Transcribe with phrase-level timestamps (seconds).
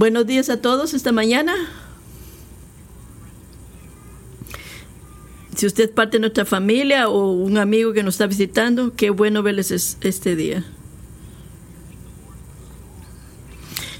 [0.00, 1.54] Buenos días a todos esta mañana.
[5.54, 9.10] Si usted es parte de nuestra familia o un amigo que nos está visitando, qué
[9.10, 10.64] bueno verles es- este día.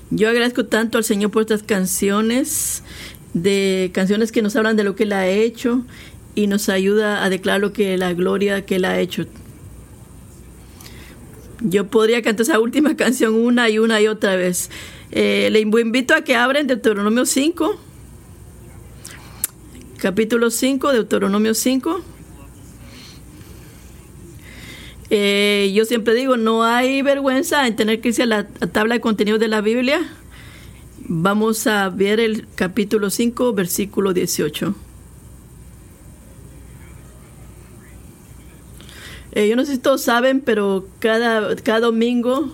[0.09, 2.83] Yo agradezco tanto al Señor por estas canciones,
[3.35, 5.85] de canciones que nos hablan de lo que Él ha hecho
[6.35, 9.27] y nos ayuda a declarar lo que la gloria que Él ha hecho.
[11.61, 14.71] Yo podría cantar esa última canción una y una y otra vez.
[15.13, 17.77] Eh, le invito a que abren Deuteronomio 5,
[19.99, 22.01] capítulo 5, Deuteronomio 5.
[25.13, 29.01] Eh, yo siempre digo, no hay vergüenza en tener que irse a la tabla de
[29.01, 30.01] contenido de la Biblia.
[31.09, 34.77] Vamos a ver el capítulo 5, versículo 18.
[39.33, 42.53] Eh, yo no sé si todos saben, pero cada, cada domingo,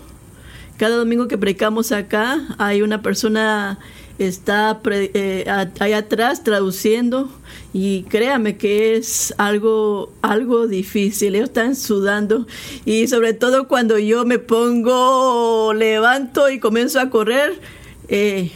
[0.78, 3.78] cada domingo que predicamos acá, hay una persona
[4.18, 7.30] está pre- eh, a- ahí atrás traduciendo
[7.74, 12.46] y créame que es algo algo difícil ellos están sudando
[12.86, 17.60] y sobre todo cuando yo me pongo levanto y comienzo a correr
[18.08, 18.52] eh,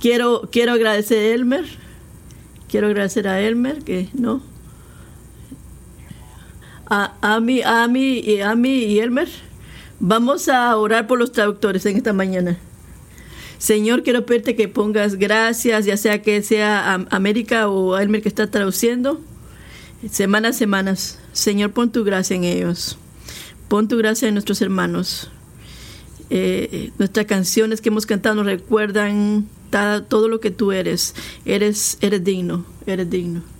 [0.00, 1.64] quiero quiero agradecer a Elmer
[2.70, 4.42] quiero agradecer a Elmer que no
[6.88, 9.28] a Ami, Ami y Ami y Elmer.
[10.04, 12.58] Vamos a orar por los traductores en esta mañana.
[13.58, 18.50] Señor, quiero pedirte que pongas gracias, ya sea que sea América o Elmer que está
[18.50, 19.20] traduciendo,
[20.10, 21.20] semanas, semanas.
[21.32, 22.98] Señor, pon tu gracia en ellos.
[23.68, 25.30] Pon tu gracia en nuestros hermanos.
[26.30, 29.46] Eh, nuestras canciones que hemos cantado nos recuerdan
[30.08, 31.14] todo lo que tú eres.
[31.44, 33.51] Eres, eres digno, eres digno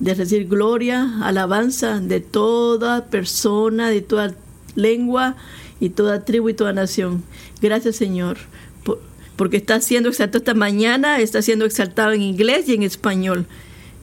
[0.00, 4.34] de recibir gloria, alabanza de toda persona, de toda
[4.76, 5.36] lengua
[5.80, 7.22] y toda tribu y toda nación.
[7.60, 8.38] Gracias Señor,
[8.84, 9.00] por-
[9.36, 13.46] porque está siendo exaltado esta mañana, está siendo exaltado en inglés y en español.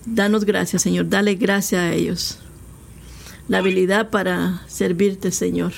[0.06, 2.40] Danos gracias Señor, dale gracias a ellos.
[3.48, 5.72] La habilidad para servirte Señor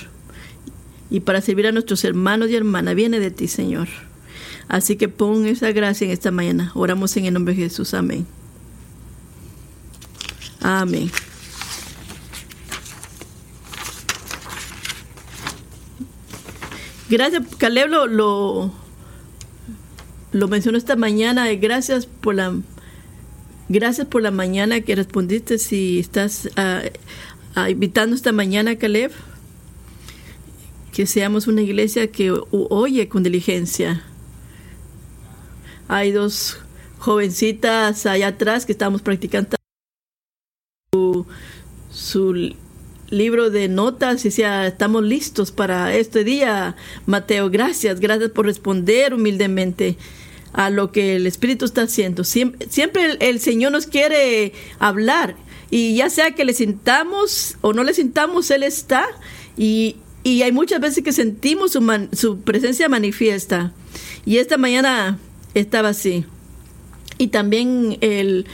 [1.10, 3.88] y para servir a nuestros hermanos y hermanas viene de ti Señor.
[4.68, 6.72] Así que pon esa gracia en esta mañana.
[6.76, 7.94] Oramos en el nombre de Jesús.
[7.94, 8.26] Amén.
[10.68, 11.10] Amén.
[17.10, 18.06] Gracias, Caleb lo,
[20.34, 21.48] lo, mencionó esta mañana.
[21.54, 22.54] Gracias por la
[23.70, 25.58] gracias por la mañana que respondiste.
[25.58, 26.82] Si estás ah,
[27.56, 29.14] ah, invitando esta mañana, Caleb,
[30.92, 34.04] que seamos una iglesia que oye con diligencia.
[35.88, 36.58] Hay dos
[36.98, 39.57] jovencitas allá atrás que estamos practicando
[41.98, 42.54] su
[43.10, 46.76] libro de notas y decía, estamos listos para este día.
[47.08, 49.98] Mateo, gracias, gracias por responder humildemente
[50.54, 52.24] a lo que el Espíritu está haciendo.
[52.24, 55.36] Siempre, siempre el, Señor nos quiere hablar
[55.72, 59.06] y ya sea que le sintamos o no le sintamos, Él está
[59.58, 63.74] y, y hay muchas veces que sentimos su, su presencia manifiesta.
[64.24, 65.18] Y esta mañana
[65.56, 66.26] estaba así.
[67.18, 68.46] Y también el,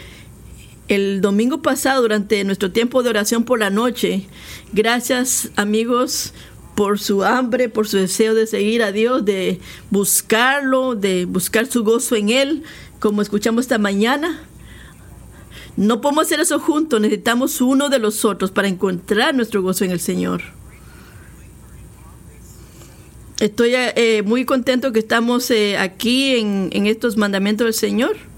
[0.88, 4.26] el domingo pasado, durante nuestro tiempo de oración por la noche,
[4.74, 6.34] gracias amigos
[6.76, 9.60] por su hambre, por su deseo de seguir a Dios, de
[9.92, 12.64] buscarlo, de buscar su gozo en Él,
[13.00, 14.42] como escuchamos esta mañana.
[15.78, 19.92] No podemos hacer eso juntos, necesitamos uno de los otros para encontrar nuestro gozo en
[19.92, 20.42] el Señor.
[23.40, 28.33] Estoy eh, muy contento que estamos eh, aquí en, en estos mandamientos del Señor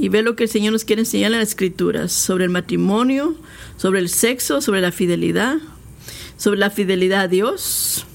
[0.00, 3.36] y ver lo que el Señor nos quiere enseñar en las Escrituras sobre el matrimonio,
[3.76, 5.58] sobre el sexo, sobre la fidelidad,
[6.38, 8.06] sobre la fidelidad a Dios.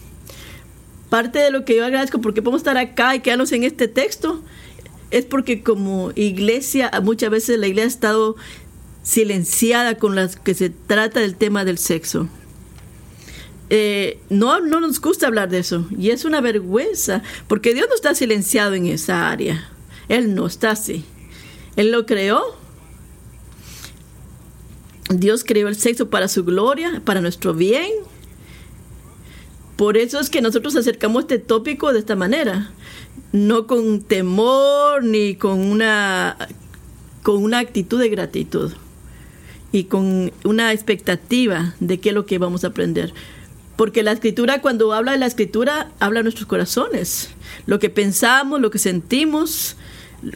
[1.12, 4.44] Parte de lo que yo agradezco porque podemos estar acá y quedarnos en este texto
[5.12, 8.36] es porque como iglesia, muchas veces la iglesia ha estado
[9.04, 12.28] silenciada con las que se trata del tema del sexo.
[13.70, 17.96] Eh, no, no nos gusta hablar de eso y es una vergüenza porque Dios no
[17.96, 19.70] está silenciado en esa área.
[20.10, 21.06] Él no está así.
[21.76, 22.42] Él lo creó.
[25.10, 27.92] Dios creó el sexo para su gloria, para nuestro bien.
[29.76, 32.72] Por eso es que nosotros acercamos este tópico de esta manera,
[33.34, 36.38] no con temor ni con una
[37.24, 38.72] con una actitud de gratitud
[39.72, 43.14] y con una expectativa de qué es lo que vamos a aprender.
[43.76, 47.32] Porque la escritura, cuando habla de la escritura, habla de nuestros corazones,
[47.66, 49.76] lo que pensamos, lo que sentimos,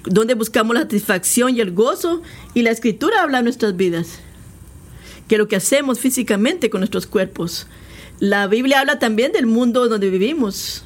[0.05, 2.21] donde buscamos la satisfacción y el gozo,
[2.53, 4.19] y la escritura habla de nuestras vidas,
[5.27, 7.67] que lo que hacemos físicamente con nuestros cuerpos.
[8.19, 10.85] La Biblia habla también del mundo donde vivimos,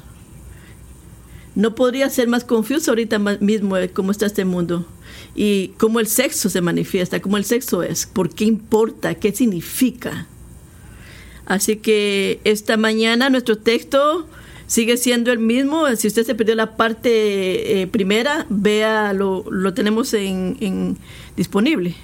[1.56, 4.88] No podría ser más confuso ahorita mismo cómo está este mundo
[5.36, 10.28] y cómo el sexo se manifiesta, cómo el sexo es, por qué importa, qué significa.
[11.46, 14.28] Así que esta mañana nuestro texto
[14.74, 15.86] sigue siendo el mismo.
[15.96, 19.44] Si usted se perdió la parte eh, primera, vea, lo,
[19.76, 20.98] tenemos en, en,
[21.38, 21.96] disponible.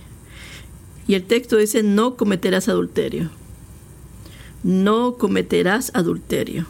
[1.07, 3.31] Y el texto dice, no cometerás adulterio.
[4.61, 6.67] No cometerás adulterio.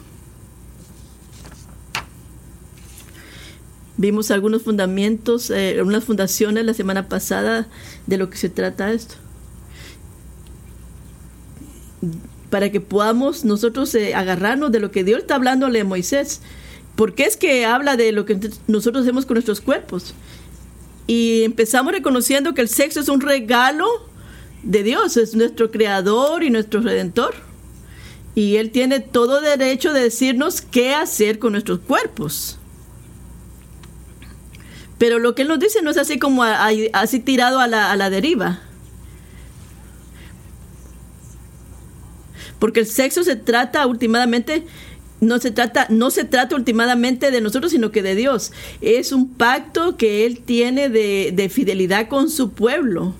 [3.98, 7.68] Vimos algunos fundamentos, eh, unas fundaciones la semana pasada
[8.06, 9.16] de lo que se trata esto.
[12.50, 16.40] Para que podamos nosotros eh, agarrarnos de lo que Dios está hablándole a Moisés.
[16.96, 20.14] Porque es que habla de lo que nosotros hacemos con nuestros cuerpos.
[21.06, 23.86] Y empezamos reconociendo que el sexo es un regalo
[24.62, 27.34] de Dios, es nuestro creador y nuestro redentor.
[28.34, 32.58] Y Él tiene todo derecho de decirnos qué hacer con nuestros cuerpos.
[35.00, 37.96] Pero lo que él nos dice no es así como así tirado a la, a
[37.96, 38.60] la deriva.
[42.60, 44.64] Porque el sexo se trata últimamente
[45.20, 48.52] no se trata no se trata últimamente de nosotros sino que de Dios.
[48.80, 53.14] Es un pacto que él tiene de, de, fidelidad con su pueblo.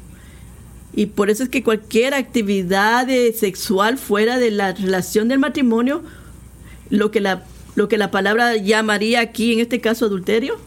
[0.95, 6.05] Y por eso es que cualquier actividad sexual fuera de la relación del matrimonio
[6.89, 7.45] lo que la
[7.75, 10.59] lo que la palabra llamaría aquí en este caso adulterio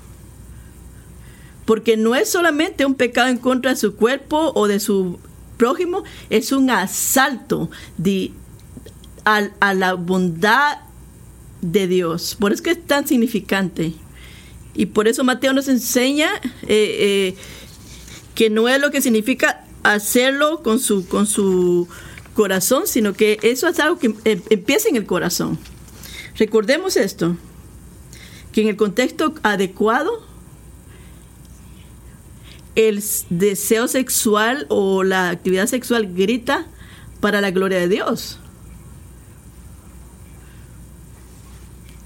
[1.65, 5.19] porque no es solamente un pecado en contra de su cuerpo o de su
[5.57, 8.31] prójimo, es un asalto de,
[9.25, 10.79] a, la bondad
[11.61, 12.35] de Dios.
[12.39, 13.93] Por eso es que es tan significante.
[14.73, 16.29] Y por eso Mateo nos enseña
[16.63, 17.35] eh, eh,
[18.35, 21.87] que no es lo que significa hacerlo con su, con su
[22.33, 25.59] corazón, sino que eso es algo que em, empieza en el corazón.
[26.37, 27.37] Recordemos esto,
[28.51, 30.25] que en el contexto adecuado,
[32.75, 36.65] el deseo sexual o la actividad sexual grita
[37.19, 38.39] para la gloria de Dios.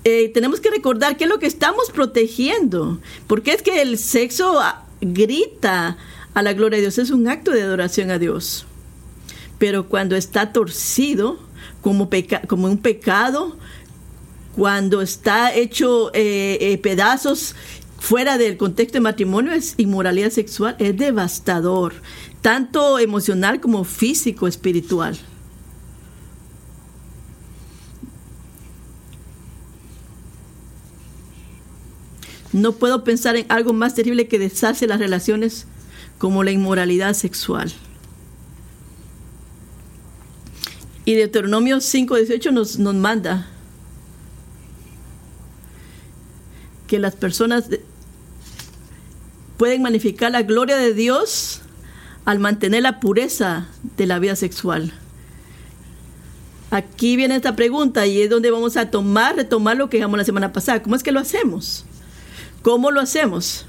[0.09, 4.57] Eh, tenemos que recordar qué es lo que estamos protegiendo, porque es que el sexo
[5.01, 5.97] grita
[6.33, 8.65] a la gloria de Dios, es un acto de adoración a Dios.
[9.57, 11.37] Pero cuando está torcido
[11.81, 12.09] como,
[12.47, 13.57] como un pecado,
[14.55, 17.53] cuando está hecho eh, eh, pedazos
[17.99, 21.95] fuera del contexto de matrimonio es inmoralidad sexual, es devastador,
[22.39, 25.17] tanto emocional como físico, espiritual.
[32.57, 35.67] No puedo pensar en algo más terrible que deshace las relaciones
[36.17, 37.71] como la inmoralidad sexual.
[41.05, 43.47] Y Deuteronomio 5.18 nos, nos manda
[46.87, 47.65] que las personas
[49.57, 51.61] pueden magnificar la gloria de Dios
[52.25, 53.67] al mantener la pureza
[53.97, 54.91] de la vida sexual.
[56.71, 60.25] Aquí viene esta pregunta y es donde vamos a tomar, retomar lo que dijimos la
[60.25, 60.81] semana pasada.
[60.81, 61.85] ¿Cómo es que lo hacemos?
[62.61, 63.65] ¿Cómo lo hacemos?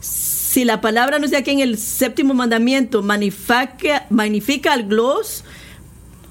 [0.00, 5.44] Si la palabra nos dice aquí en el séptimo mandamiento, magnifica, magnifica al gloss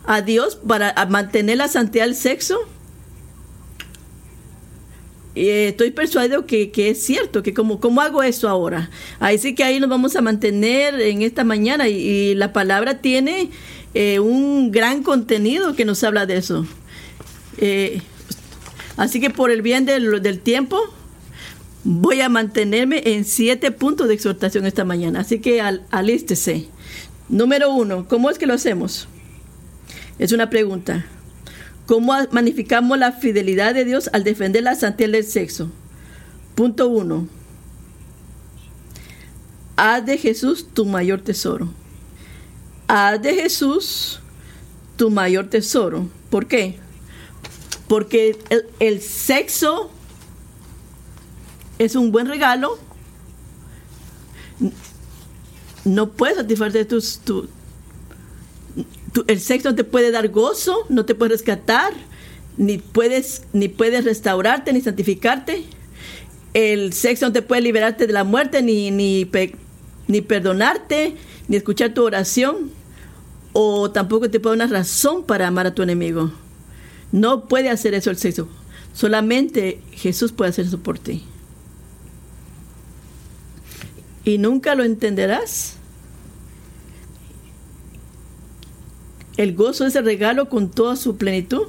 [0.05, 2.57] a Dios para mantener la santidad del sexo,
[5.35, 8.89] eh, estoy persuadido que, es cierto, que como, ¿cómo hago eso ahora?
[9.19, 13.49] Ahí sí que ahí nos vamos a mantener en esta mañana y, la palabra tiene
[13.93, 16.65] eh, un gran contenido que nos habla de eso.
[17.57, 18.01] Eh,
[18.97, 20.79] así que por el bien del, del tiempo,
[21.83, 25.21] voy a mantenerme en siete puntos de exhortación esta mañana.
[25.21, 26.67] Así que al, alístese.
[27.29, 29.07] Número uno, ¿cómo es que lo hacemos?
[30.19, 31.05] Es una pregunta.
[31.85, 35.69] ¿Cómo magnificamos la fidelidad de Dios al defender la santidad del sexo?
[36.55, 37.27] Punto uno.
[39.75, 41.69] Haz de Jesús tu mayor tesoro.
[42.87, 44.19] Haz de Jesús
[44.95, 46.07] tu mayor tesoro.
[46.29, 46.79] ¿Por qué?
[47.87, 48.37] Porque
[48.79, 49.91] el, sexo
[51.77, 52.79] es un buen regalo.
[55.83, 57.47] No puedes satisfacer tus, tu,
[59.27, 61.93] el sexo no te puede dar gozo, no te puede rescatar,
[62.57, 65.63] ni puedes, ni puedes restaurarte, ni santificarte.
[66.53, 69.29] El sexo no te puede liberarte de la muerte, ni, ni,
[70.07, 71.15] ni perdonarte,
[71.47, 72.71] ni escuchar tu oración,
[73.53, 76.31] o tampoco te puede dar una razón para amar a tu enemigo.
[77.15, 78.49] No puede hacer eso el sexo.
[78.93, 81.23] Solamente Jesús puede hacer eso por ti.
[84.25, 85.77] Y nunca lo entenderás
[89.37, 91.67] el gozo de ese regalo con toda su plenitud?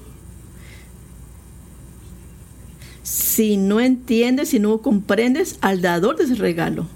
[3.36, 6.86] si no entiendes, si no comprendes al dador de ese regalo.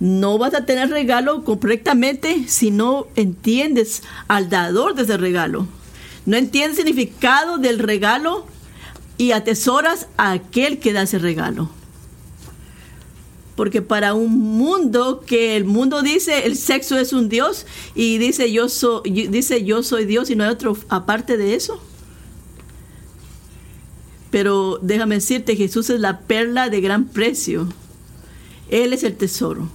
[0.00, 5.66] No vas a tener regalo correctamente si no entiendes al dador de ese regalo.
[6.28, 8.44] No entiendes el significado del regalo
[9.16, 11.70] y atesoras a aquel que da ese regalo.
[13.56, 18.52] Porque para un mundo que el mundo dice el sexo es un Dios y dice
[18.52, 21.80] yo soy, dice yo soy Dios y no hay otro aparte de eso.
[24.30, 27.66] Pero déjame decirte, Jesús es la perla de gran precio.
[28.68, 29.70] Él es el tesoro.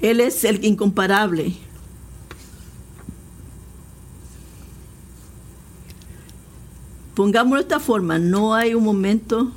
[0.00, 1.65] Él es el incomparable.
[7.16, 9.50] Pongámoslo de esta forma, no hay un momento,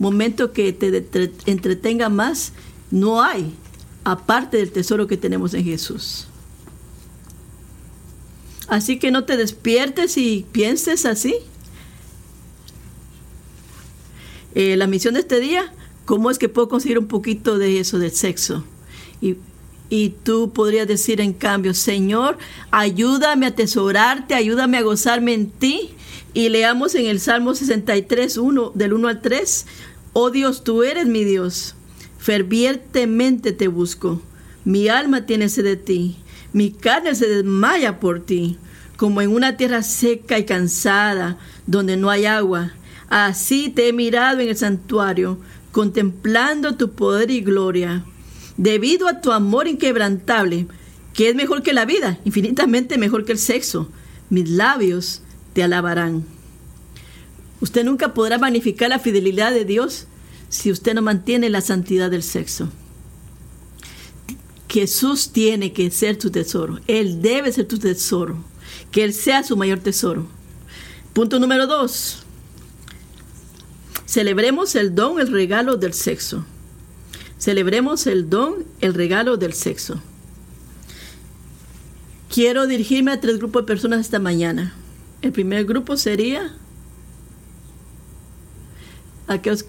[0.00, 1.06] momento que te
[1.46, 2.52] entretenga más,
[2.90, 3.54] no hay,
[4.02, 6.26] aparte del tesoro que tenemos en Jesús.
[8.66, 11.36] Así que no te despiertes y pienses así.
[14.56, 15.72] Eh, la misión de este día,
[16.04, 18.64] ¿cómo es que puedo conseguir un poquito de eso del sexo?
[19.20, 19.36] Y,
[19.88, 22.38] y tú podrías decir en cambio, Señor,
[22.72, 25.90] ayúdame a atesorarte, ayúdame a gozarme en ti.
[26.34, 29.66] Y leamos en el Salmo 63, 1, del 1 al 3,
[30.12, 31.74] oh Dios, tú eres mi Dios,
[32.18, 34.22] fervientemente te busco,
[34.64, 36.16] mi alma tiene sed de ti
[36.52, 38.58] mi carne se desmaya por ti,
[38.96, 42.72] como en una tierra seca y cansada, donde no hay agua.
[43.08, 45.38] Así te he mirado en el santuario,
[45.70, 48.04] contemplando tu poder y gloria.
[48.58, 50.66] Debido a tu amor inquebrantable,
[51.14, 53.88] que es mejor que la vida, infinitamente mejor que el sexo,
[54.28, 56.24] mis labios te alabarán.
[57.60, 60.06] Usted nunca podrá magnificar la fidelidad de Dios
[60.48, 62.68] si usted no mantiene la santidad del sexo.
[64.68, 66.80] Jesús tiene que ser tu tesoro.
[66.86, 68.42] Él debe ser tu tesoro.
[68.90, 70.26] Que Él sea su mayor tesoro.
[71.12, 72.22] Punto número dos.
[74.06, 76.44] Celebremos el don, el regalo del sexo.
[77.38, 80.00] Celebremos el don, el regalo del sexo.
[82.28, 84.74] Quiero dirigirme a tres grupos de personas esta mañana.
[85.22, 86.54] El primer grupo sería
[89.28, 89.64] aquellos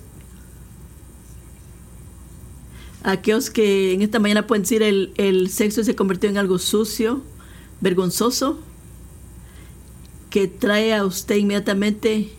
[3.04, 7.22] aquellos que en esta mañana pueden decir el, el sexo se convirtió en algo sucio,
[7.82, 8.60] vergonzoso,
[10.30, 12.32] que trae a usted inmediatamente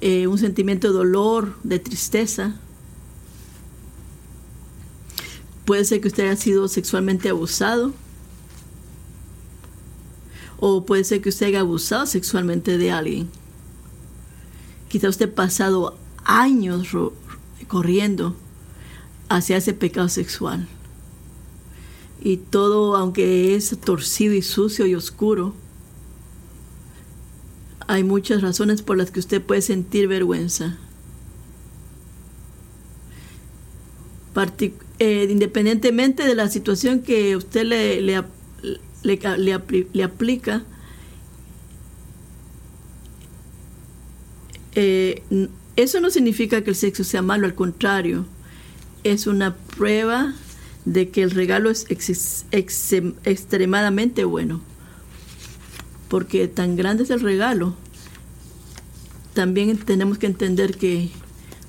[0.00, 2.56] eh, un sentimiento de dolor, de tristeza.
[5.64, 7.94] Puede ser que usted haya sido sexualmente abusado.
[10.66, 13.28] O puede ser que usted haya abusado sexualmente de alguien.
[14.88, 16.88] Quizá usted ha pasado años
[17.68, 18.34] corriendo
[19.28, 20.66] hacia ese pecado sexual.
[22.22, 25.52] Y todo, aunque es torcido y sucio y oscuro,
[27.86, 30.78] hay muchas razones por las que usted puede sentir vergüenza.
[34.98, 38.24] Eh, independientemente de la situación que usted le, le,
[39.04, 39.52] le,
[40.02, 40.62] aplica,
[44.74, 45.22] eh,
[45.76, 48.26] eso no significa que el sexo sea malo, al contrario
[49.04, 50.34] es una prueba
[50.86, 51.86] de que el regalo es
[52.50, 54.60] extremadamente bueno.
[56.08, 57.74] Porque tan grande es el regalo,
[59.34, 61.10] también tenemos que entender que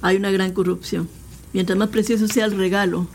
[0.01, 1.07] hay una gran corrupción.
[1.53, 3.07] Mientras más precioso sea el regalo,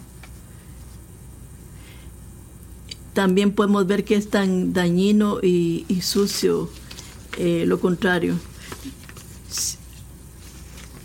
[3.13, 6.71] también podemos ver que es tan dañino y, sucio
[7.39, 8.37] eh, lo contrario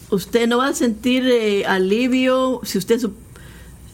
[0.09, 3.01] usted no va a sentir eh, alivio si usted,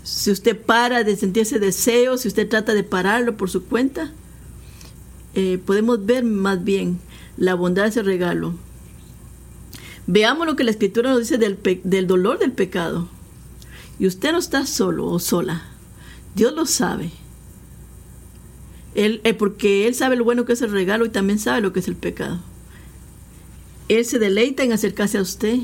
[0.03, 4.11] si usted para de sentir ese deseo, si usted trata de pararlo por su cuenta.
[5.33, 6.99] Eh, podemos ver más bien
[7.37, 8.53] la bondad de ese regalo.
[10.07, 13.07] Veamos lo que la escritura nos dice del, del dolor del pecado.
[13.99, 15.63] Y usted no está solo o sola.
[16.35, 17.11] Dios lo sabe.
[18.95, 21.73] Él, eh, porque Él sabe lo bueno que es el regalo y también sabe lo
[21.73, 22.39] que es el pecado.
[23.87, 25.59] Él se deleita en acercarse a usted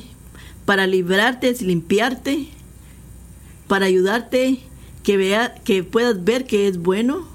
[0.65, 2.47] para librarte, limpiarte,
[3.67, 4.59] para ayudarte
[5.03, 7.25] que vea, que puedas ver que es bueno.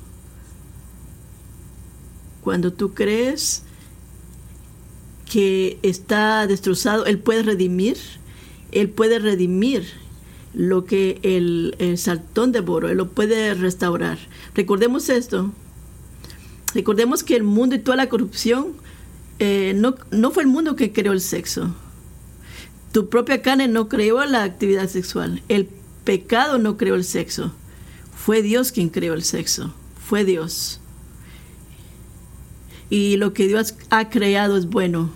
[2.43, 3.63] Cuando tú crees
[5.33, 7.97] que está destrozado, Él puede redimir,
[8.73, 9.87] Él puede redimir
[10.53, 14.19] lo que el, saltón devoró, Él lo puede restaurar.
[14.55, 15.53] Recordemos esto,
[16.75, 18.75] recordemos que el mundo y toda la corrupción
[19.39, 21.75] eh, no, no fue el mundo que creó el sexo,
[22.93, 25.43] tu propia carne no creó la actividad sexual.
[25.49, 25.67] El
[26.05, 27.53] pecado no creó el sexo.
[28.15, 29.73] Fue Dios quien creó el sexo.
[30.07, 30.79] Fue Dios.
[32.91, 35.11] Y lo que Dios ha creado es bueno.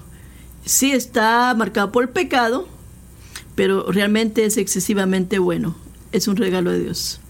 [0.65, 2.67] sí está marcado por el pecado,
[3.55, 5.77] pero realmente es excesivamente bueno.
[6.13, 7.21] Es un regalo de Dios.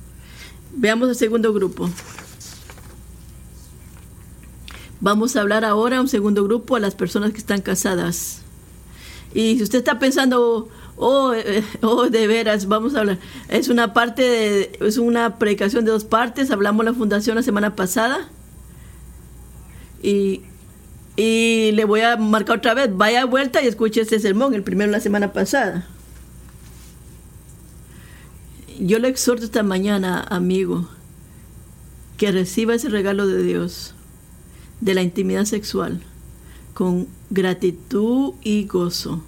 [0.76, 1.90] Veamos el segundo grupo.
[5.06, 8.42] Vamos a hablar ahora un segundo grupo a las personas que están casadas.
[9.32, 13.20] Y si usted está pensando, oh, eh, oh, de veras, vamos a hablar.
[13.48, 16.50] Es una parte, de, es una predicación de dos partes.
[16.50, 18.28] Hablamos la fundación la semana pasada.
[20.02, 20.42] Y,
[21.14, 22.90] y le voy a marcar otra vez.
[22.92, 25.86] Vaya vuelta y escuche este sermón, el primero la semana pasada.
[28.80, 30.88] Yo le exhorto esta mañana, amigo,
[32.16, 33.95] que reciba ese regalo de Dios
[34.80, 36.02] de la intimidad sexual
[36.76, 39.22] con gratitud y gozo.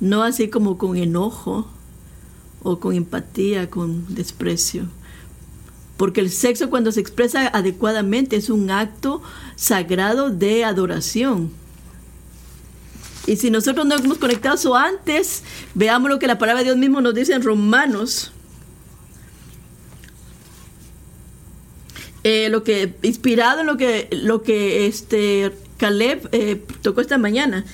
[0.00, 1.68] No así como con enojo
[2.64, 4.88] o con empatía, con desprecio.
[5.96, 9.22] Porque el sexo cuando se expresa adecuadamente es un acto
[9.54, 11.52] sagrado de adoración.
[13.26, 16.78] Y si nosotros no hemos conectado eso antes, veamos lo que la palabra de Dios
[16.78, 18.32] mismo nos dice en Romanos
[22.30, 27.64] Eh, lo que inspirado en lo que lo que este Caleb eh, tocó esta mañana.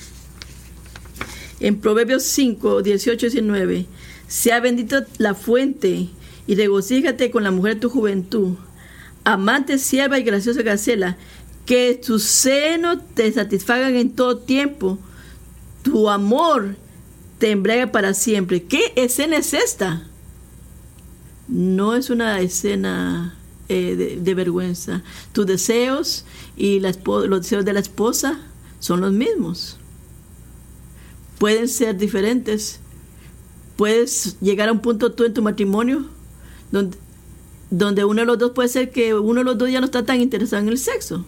[1.59, 3.85] En Proverbios 5, 18 y 19
[4.29, 6.07] sea bendito la fuente
[6.47, 8.55] y regocíjate con la mujer de tu juventud.
[9.25, 11.17] Amante sierva y graciosa gacela
[11.65, 14.97] que tus senos te satisfagan en todo tiempo.
[15.83, 16.77] Tu amor
[17.39, 18.63] te embriaga para siempre.
[18.63, 20.07] ¿qué escena es esta?
[21.49, 23.35] no es una escena
[23.67, 25.01] eh, de, vergüenza.
[25.33, 28.39] Tus deseos y los deseos de la esposa
[28.79, 29.77] son los mismos.
[31.39, 32.79] Pueden ser diferentes.
[33.75, 36.05] Puedes llegar a un punto tú en tu matrimonio
[36.71, 36.97] donde,
[37.71, 40.05] donde uno de los dos puede ser que uno de los dos ya no está
[40.05, 41.25] tan interesado en el sexo.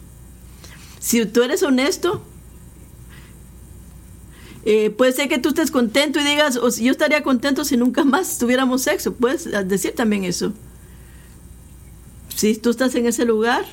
[1.00, 2.22] Si tú eres honesto,
[4.64, 8.04] eh, puede ser que tú estés contento y digas, o yo estaría contento si nunca
[8.04, 9.14] más tuviéramos sexo.
[9.14, 10.52] Puedes decir también eso.
[12.38, 13.64] Si tú estás en ese lugar,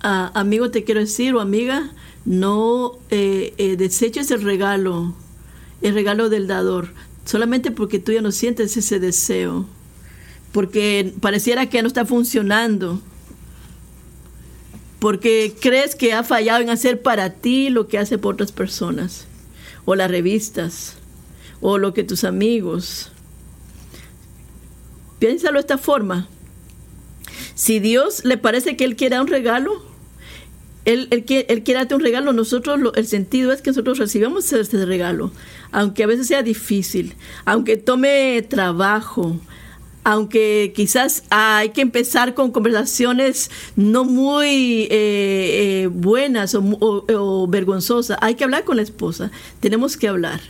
[0.00, 1.90] amigo, te quiero decir, o amiga,
[2.24, 5.14] no eh, eh, deseches el regalo,
[5.82, 6.88] el regalo del dador,
[7.26, 9.66] solamente porque tú ya no sientes ese deseo,
[10.52, 12.98] porque pareciera que no está funcionando,
[15.00, 19.26] porque crees que ha fallado en hacer para ti lo que hace por otras personas,
[19.84, 20.96] o las revistas,
[21.60, 23.12] o lo que tus amigos,
[25.18, 26.28] Piénsalo de esta forma.
[27.54, 29.82] Si Dios le parece que Él quiere un regalo,
[30.84, 34.84] Él, él, él quiere darte un regalo, nosotros el sentido es que nosotros recibamos ese
[34.84, 35.32] regalo,
[35.72, 39.36] aunque a veces sea difícil, aunque tome trabajo,
[40.04, 48.36] aunque quizás hay que empezar con conversaciones no muy eh, eh, buenas o vergonzosas, hay
[48.36, 50.40] que hablar con la esposa, tenemos que hablar.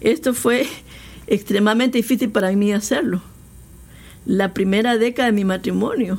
[0.00, 0.66] Esto fue
[1.26, 3.22] extremadamente difícil para mí hacerlo.
[4.26, 6.18] La primera década de mi matrimonio.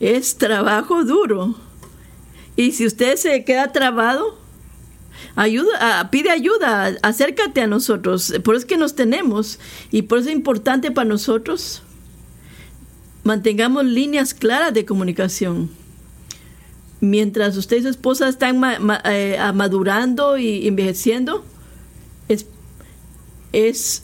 [0.00, 1.56] Es trabajo duro.
[2.56, 4.38] Y si usted se queda trabado,
[5.34, 8.32] ayuda, ah, pide ayuda, acércate a nosotros.
[8.44, 9.58] Por eso es que nos tenemos
[9.90, 11.82] y por eso es importante para nosotros
[13.28, 15.68] mantengamos líneas claras de comunicación.
[17.00, 18.58] Mientras usted y su esposa están
[19.04, 21.44] eh, madurando y envejeciendo,
[23.52, 24.02] es,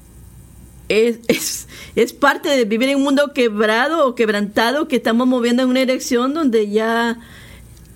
[0.88, 5.68] es, es, parte de vivir en un mundo quebrado o quebrantado que estamos moviendo en
[5.68, 7.18] una dirección donde ya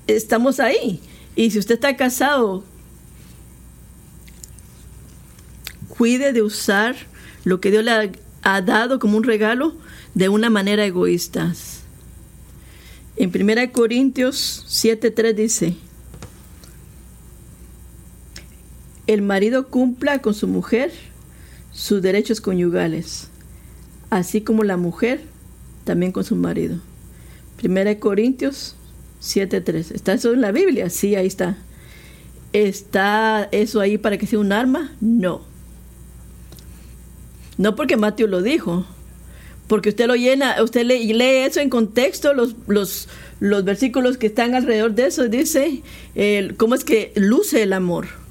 [0.06, 1.00] estamos ahí.
[1.37, 2.64] Y si usted está casado,
[5.88, 6.96] cuide de usar
[7.44, 9.74] lo que Dios le ha, dado como un regalo
[10.14, 11.54] de una manera egoísta.
[13.16, 15.76] En 1 Corintios 7:3 dice,
[19.06, 20.92] el marido cumpla con su mujer
[21.72, 23.28] sus derechos conyugales,
[24.10, 25.20] así como la mujer
[25.84, 26.78] también con su marido.
[27.56, 28.76] Primera de Corintios
[29.22, 29.92] 7.3.
[29.92, 30.88] ¿Está eso en la Biblia?
[30.90, 31.58] Sí, ahí está.
[32.52, 34.92] ¿Está eso ahí para que sea un arma?
[35.00, 35.42] No.
[37.58, 38.86] No porque Mateo lo dijo,
[39.66, 43.08] porque usted lo llena, usted lee, lee eso en contexto, los, los,
[43.40, 45.82] los, versículos que están alrededor de eso, dice
[46.56, 48.23] cómo es que luce el amor.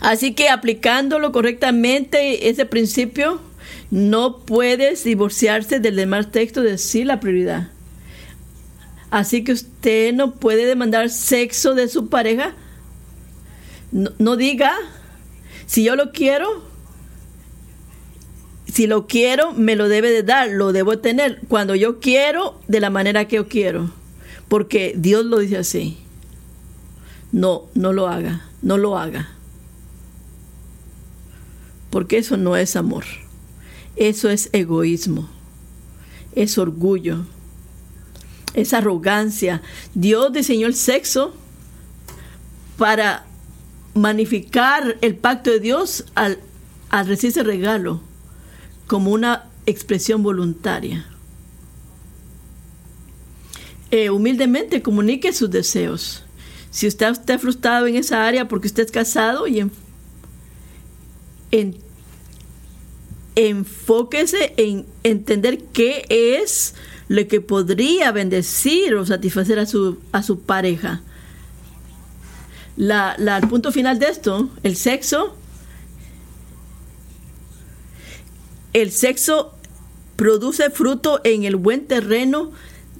[0.00, 3.40] Así que aplicándolo correctamente, ese principio,
[3.90, 7.68] no puedes divorciarse del demás texto de sí la prioridad.
[9.10, 12.54] Así que usted no puede demandar sexo de su pareja.
[13.92, 14.74] No, diga,
[15.66, 16.64] si yo lo quiero,
[18.66, 21.40] si lo quiero, me lo debe de dar, lo debo tener.
[21.48, 23.90] Cuando yo quiero, de la manera que yo quiero.
[24.48, 25.98] Porque Dios lo dice así.
[27.32, 29.35] No, no lo haga, no lo haga.
[31.96, 33.04] Porque eso no es amor.
[33.96, 35.30] Eso es egoísmo.
[36.34, 37.24] Es orgullo.
[38.52, 39.62] Es arrogancia.
[39.94, 41.34] Dios diseñó el sexo
[42.76, 43.24] para
[43.94, 46.38] magnificar el pacto de Dios al,
[46.90, 48.02] al recibir ese regalo
[48.86, 51.06] como una expresión voluntaria.
[53.90, 56.24] Eh, humildemente comunique sus deseos.
[56.70, 59.72] Si usted está frustrado en esa área porque usted es casado y en,
[63.36, 66.74] enfóquese en entender qué es
[67.08, 71.02] lo que podría bendecir o satisfacer a su, a su pareja.
[72.76, 75.36] La, el punto final de esto, el sexo,
[78.72, 79.54] el sexo
[80.16, 82.50] produce fruto en el buen terreno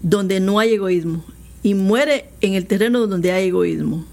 [0.03, 1.25] donde no hay egoísmo
[1.63, 4.07] y muere en el terreno donde hay egoísmo.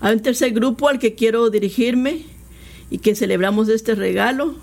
[0.00, 2.24] Hay un tercer grupo al que quiero dirigirme
[2.90, 4.56] y que celebramos este regalo.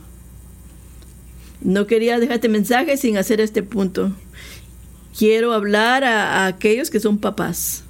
[1.62, 4.12] No quería dejar este mensaje sin hacer este punto.
[5.18, 7.84] Quiero hablar a, aquellos que son papás.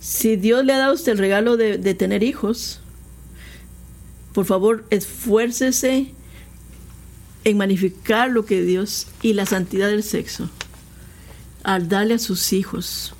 [0.00, 2.80] Si Dios le ha dado usted el regalo de, de tener hijos,
[4.32, 6.14] por favor, esfuércese
[7.44, 10.48] en magnificar lo que Dios y la santidad del sexo
[11.62, 13.14] al darle a sus hijos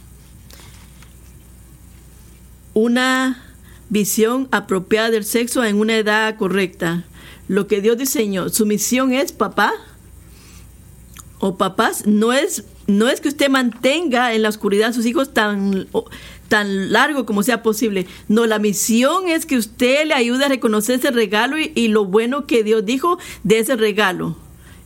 [2.75, 3.43] una
[3.89, 7.05] visión apropiada del sexo en una edad correcta.
[7.49, 9.73] Lo que Dios diseñó, su misión es papá
[11.41, 15.35] o papás, no es, no es que usted mantenga en la oscuridad a sus hijos
[15.35, 15.89] tan,
[16.49, 18.07] tan largo como sea posible.
[18.29, 22.47] No, la misión es que usted le ayude a reconocer ese regalo y, lo bueno
[22.47, 24.37] que Dios dijo de ese regalo.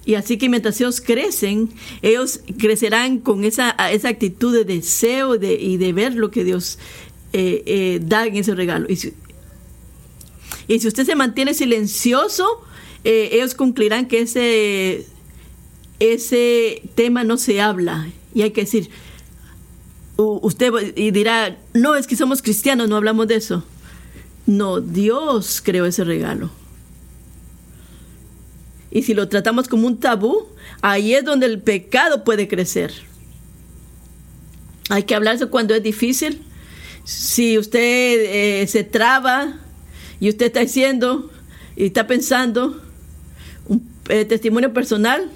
[0.06, 1.70] Y así que mientras ellos crecen,
[2.02, 6.78] ellos crecerán con esa, esa actitud de deseo de, y de ver lo que Dios
[7.36, 8.86] eh, eh, da en ese regalo.
[8.88, 9.12] Y si,
[10.68, 12.46] y si usted se mantiene silencioso,
[13.02, 15.04] eh, ellos concluirán que ese,
[15.98, 18.06] ese tema no se habla.
[18.34, 18.88] Y hay que decir,
[20.16, 23.64] usted y dirá, no, es que somos cristianos, no hablamos de eso.
[24.46, 26.52] No, Dios creó ese regalo.
[28.92, 30.46] Y si lo tratamos como un tabú,
[30.82, 32.92] ahí es donde el pecado puede crecer.
[34.88, 36.40] Hay que hablarse cuando es difícil.
[37.04, 39.58] Si usted eh, se traba
[40.20, 41.30] y usted está diciendo
[41.76, 42.80] y está pensando
[43.68, 45.30] un eh, testimonio personal,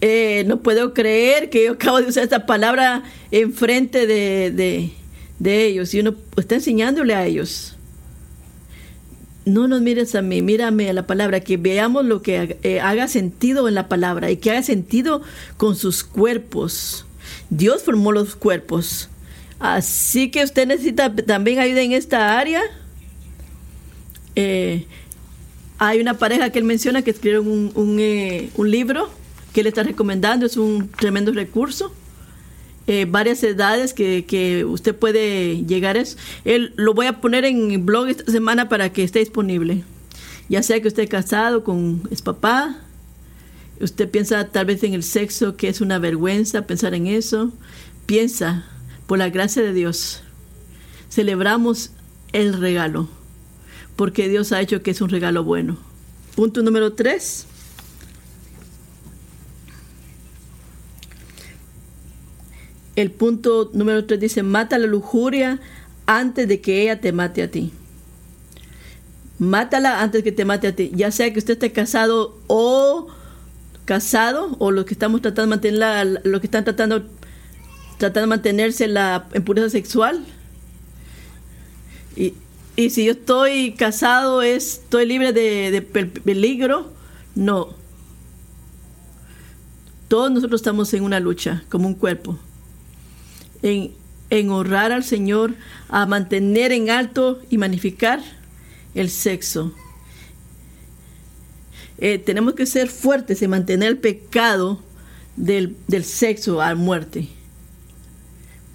[0.00, 4.92] eh, no puedo creer que yo acabo de usar esta palabra enfrente de,
[5.40, 7.74] de, ellos y uno está enseñándole a ellos.
[9.44, 13.66] No nos mires a mí, mírame a la palabra, que veamos lo que haga sentido
[13.66, 15.22] en la palabra y que haga sentido
[15.56, 17.06] con sus cuerpos.
[17.50, 19.08] Dios formó los cuerpos.
[19.58, 22.62] Así que usted necesita también ayuda en esta área.
[24.36, 24.86] Eh,
[25.78, 29.10] hay una pareja que él menciona que escribieron un, un, un libro
[29.52, 31.92] que le está recomendando, es un tremendo recurso.
[32.90, 36.16] Eh, varias edades que, usted puede llegar a eso.
[36.46, 39.84] Él, lo voy a poner en blog esta semana para que esté disponible.
[40.48, 42.78] Ya sea que usted esté casado con es papá,
[43.78, 47.52] usted piensa tal vez en el sexo, que es una vergüenza pensar en eso.
[48.06, 48.64] Piensa,
[49.08, 50.22] por la gracia de Dios,
[51.08, 51.92] celebramos
[52.32, 53.08] el regalo,
[53.96, 55.78] porque Dios ha hecho que es un regalo bueno.
[56.36, 57.46] Punto número tres.
[62.96, 65.60] El punto número 3 dice, mata la lujuria
[66.06, 67.72] antes de que ella te mate a ti.
[69.38, 70.90] Mátala antes que te mate a ti.
[70.92, 73.06] Ya sea que usted esté casado o
[73.84, 77.06] casado, o los que estamos tratando mantener lo que están tratando,
[77.98, 80.24] tratando de mantenerse la impureza sexual.
[82.16, 82.34] Y,
[82.76, 86.92] y si yo estoy casado, ¿estoy libre de, de peligro?
[87.34, 87.74] No.
[90.08, 92.38] Todos nosotros estamos en una lucha, como un cuerpo
[93.62, 95.54] en, honrar al Señor,
[95.88, 98.20] a mantener en alto y magnificar
[98.94, 99.72] el sexo.
[101.98, 104.80] Eh, tenemos que ser fuertes en mantener el pecado
[105.36, 107.28] del, sexo a muerte.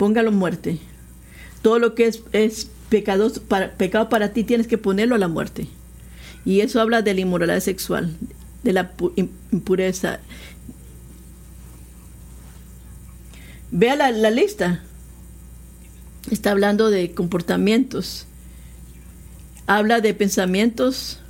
[0.04, 0.80] Póngalo muerte.
[1.62, 5.30] Todo lo que es, es pecado, para, pecado para ti tienes que ponerlo a la
[5.30, 5.70] muerte.
[6.44, 8.13] Y eso habla de la inmoralidad sexual,
[8.63, 8.92] de la
[9.50, 10.20] impureza,
[13.72, 14.84] Vea la, lista.
[16.30, 18.26] está hablando de comportamientos.
[19.68, 21.22] Habla de pensamientos,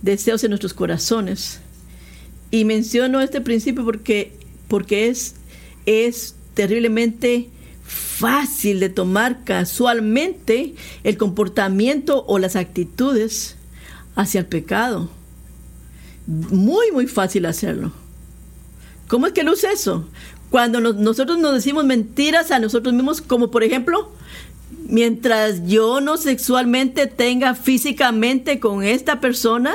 [0.00, 1.60] deseos en nuestros corazones.
[2.50, 4.32] Y menciono este principio porque,
[4.68, 5.34] porque es,
[5.84, 7.50] es terriblemente
[7.92, 10.74] fácil de tomar casualmente
[11.04, 13.56] el comportamiento o las actitudes
[14.14, 15.10] hacia el pecado.
[16.26, 17.92] Muy, muy fácil hacerlo.
[19.08, 20.08] ¿Cómo es que luce eso?
[20.50, 24.12] Cuando nosotros nos decimos mentiras a nosotros mismos, como por ejemplo,
[24.86, 29.74] mientras yo no sexualmente tenga físicamente con esta persona,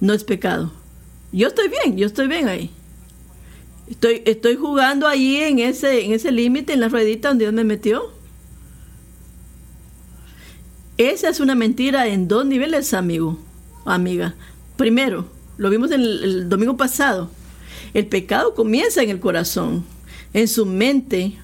[0.00, 0.72] no es pecado.
[1.32, 2.70] Yo estoy bien, yo estoy bien ahí.
[3.90, 7.64] Estoy, estoy jugando ahí en ese, en ese límite, en la ruedita donde Dios me
[7.64, 8.12] metió.
[10.98, 13.38] Esa es una mentira en dos niveles, amigo,
[13.84, 14.34] amiga.
[14.76, 17.30] Primero, lo vimos el, domingo pasado.
[17.94, 19.84] El pecado comienza en el corazón,
[20.34, 21.38] en su mente,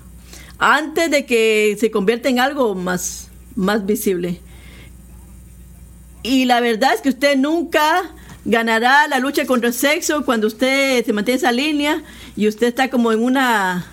[0.58, 4.40] antes de que se convierta en algo más, más visible.
[6.22, 8.10] Y la verdad es que usted nunca
[8.44, 12.02] ganará la lucha contra el sexo cuando usted se mantiene esa línea
[12.36, 13.86] y usted está como en una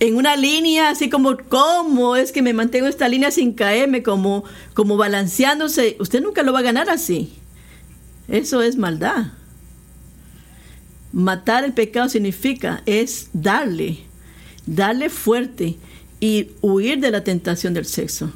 [0.00, 4.44] en una línea así como cómo es que me mantengo esta línea sin caerme como
[4.74, 5.96] como balanceándose.
[6.00, 7.34] Usted nunca lo va a ganar así.
[8.28, 9.32] Eso es maldad.
[11.12, 13.98] Matar el pecado significa es darle
[14.66, 15.76] darle fuerte
[16.20, 18.32] y huir de la tentación del sexo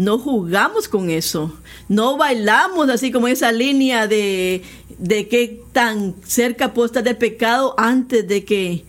[0.00, 1.52] no jugamos con eso,
[1.90, 4.62] no bailamos así como esa línea de,
[4.96, 8.86] de qué tan cerca puedo estar del pecado antes de que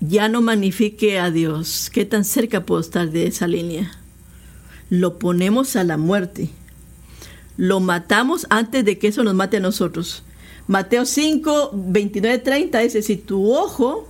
[0.00, 3.92] ya no magnifique a Dios, qué tan cerca puedo estar de esa línea.
[4.88, 6.48] Lo ponemos a la muerte,
[7.58, 10.22] lo matamos antes de que eso nos mate a nosotros.
[10.66, 14.08] Mateo 5, 29, 30 dice, si tu ojo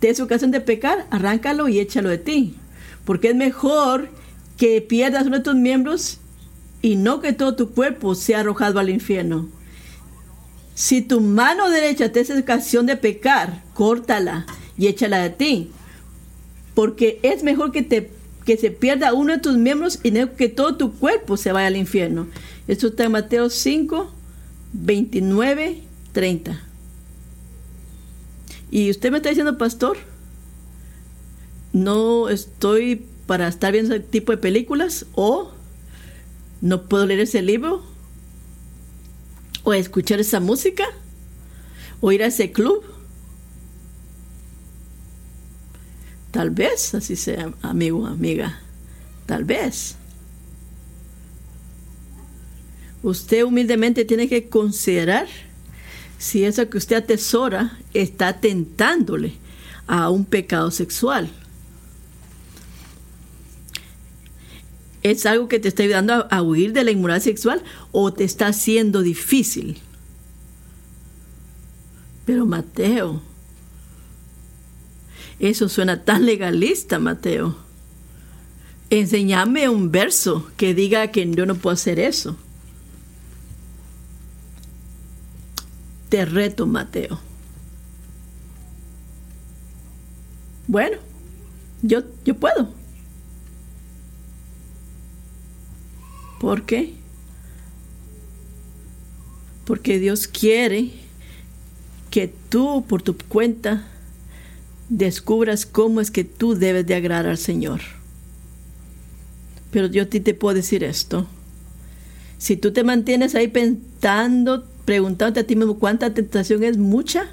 [0.00, 2.56] te es ocasión de pecar, arráncalo y échalo de ti,
[3.04, 4.08] porque es mejor
[4.56, 6.18] que pierdas uno de tus miembros
[6.82, 9.48] y no que todo tu cuerpo sea arrojado al infierno.
[10.74, 15.70] Si tu mano derecha te es ocasión de pecar, córtala y échala de ti,
[16.74, 18.10] porque es mejor que, te,
[18.44, 21.68] que se pierda uno de tus miembros y no que todo tu cuerpo se vaya
[21.68, 22.26] al infierno.
[22.68, 24.12] Esto está en Mateo 5,
[24.74, 26.62] 29, 30.
[28.70, 29.96] Y usted me está diciendo, pastor,
[31.72, 35.50] no estoy para estar viendo ese tipo de películas o
[36.60, 37.82] no puedo leer ese libro
[39.64, 40.84] o escuchar esa música
[42.00, 42.84] o ir a ese club.
[46.30, 48.60] Tal vez así sea, amigo, amiga.
[49.26, 49.96] Tal vez.
[53.02, 55.26] Usted humildemente tiene que considerar
[56.18, 59.34] si eso que usted atesora está tentándole
[59.86, 61.30] a un pecado sexual.
[65.06, 68.48] ¿Es algo que te está ayudando a, huir de la inmoralidad sexual o te está
[68.48, 69.78] haciendo difícil?
[72.24, 73.22] Pero Mateo,
[75.38, 77.56] eso suena tan legalista, Mateo.
[78.90, 82.36] Enseñame un verso que diga que yo no puedo hacer eso.
[86.08, 87.20] Te reto, Mateo.
[90.66, 90.96] Bueno,
[91.82, 92.85] yo, yo puedo.
[96.40, 96.94] ¿Por qué?
[99.64, 100.90] Porque Dios quiere
[102.10, 103.86] que tú por tu cuenta
[104.88, 107.80] descubras cómo es que tú debes de agradar al Señor.
[109.70, 111.26] Pero yo a ti te puedo decir esto.
[112.38, 117.28] Si tú te mantienes ahí pensando, preguntándote a ti mismo cuánta tentación es mucha,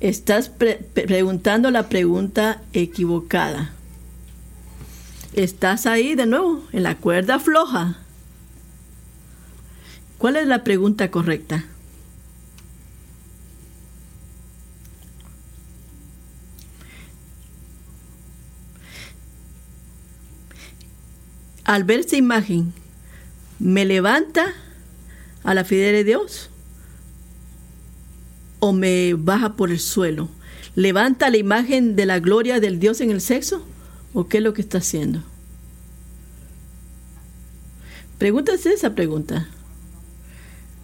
[0.00, 3.77] estás preguntando la pregunta equivocada
[5.42, 7.96] estás ahí de nuevo, en la cuerda floja.
[10.18, 11.64] ¿Cuál es la pregunta correcta?
[21.64, 22.72] Al ver esa imagen,
[23.58, 24.54] ¿me levanta
[25.44, 26.50] a la fidelidad de Dios?
[28.58, 30.30] ¿O me baja por el suelo?
[30.74, 33.64] ¿Levanta la imagen de la gloria del Dios en el sexo?
[34.14, 35.22] ¿O qué es lo que está haciendo?
[38.18, 39.48] Pregúntase esa pregunta.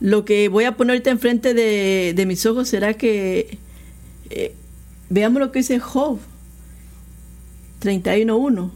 [0.00, 3.58] Lo que voy a poner ahorita enfrente de, mis ojos será que
[4.30, 4.54] eh,
[5.08, 6.18] veamos lo que dice Job
[7.80, 8.70] 31.1.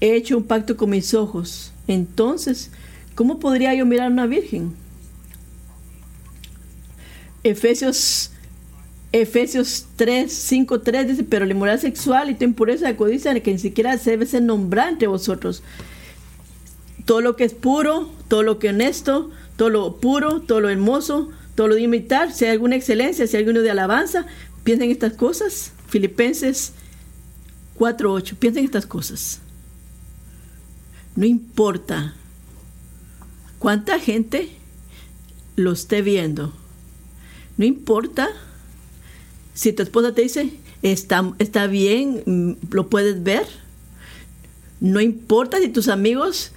[0.00, 1.72] He hecho un pacto con mis ojos.
[1.86, 2.70] Entonces,
[3.14, 4.74] ¿cómo podría yo mirar a una virgen?
[7.42, 8.30] Efesios
[9.20, 13.52] Efesios 3, 5, 3 dice, pero la inmoralidad sexual y tu impureza de codicia que
[13.52, 15.62] ni siquiera se debe ser nombrada entre vosotros.
[17.04, 20.68] Todo lo que es puro, todo lo que es honesto, todo lo puro, todo lo
[20.68, 24.26] hermoso, todo lo de imitar, si hay alguna excelencia, si hay alguno de alabanza,
[24.64, 25.70] piensen estas cosas.
[25.86, 26.72] Filipenses
[27.76, 29.38] 4, 8, piensen estas cosas.
[31.14, 32.14] No importa
[33.60, 34.48] cuánta gente
[35.54, 36.52] lo esté viendo.
[37.56, 38.28] No importa
[39.54, 40.50] si tu esposa te dice,
[40.82, 43.46] está, está bien, mm, lo puedes ver.
[44.80, 46.52] No importa si tus amigos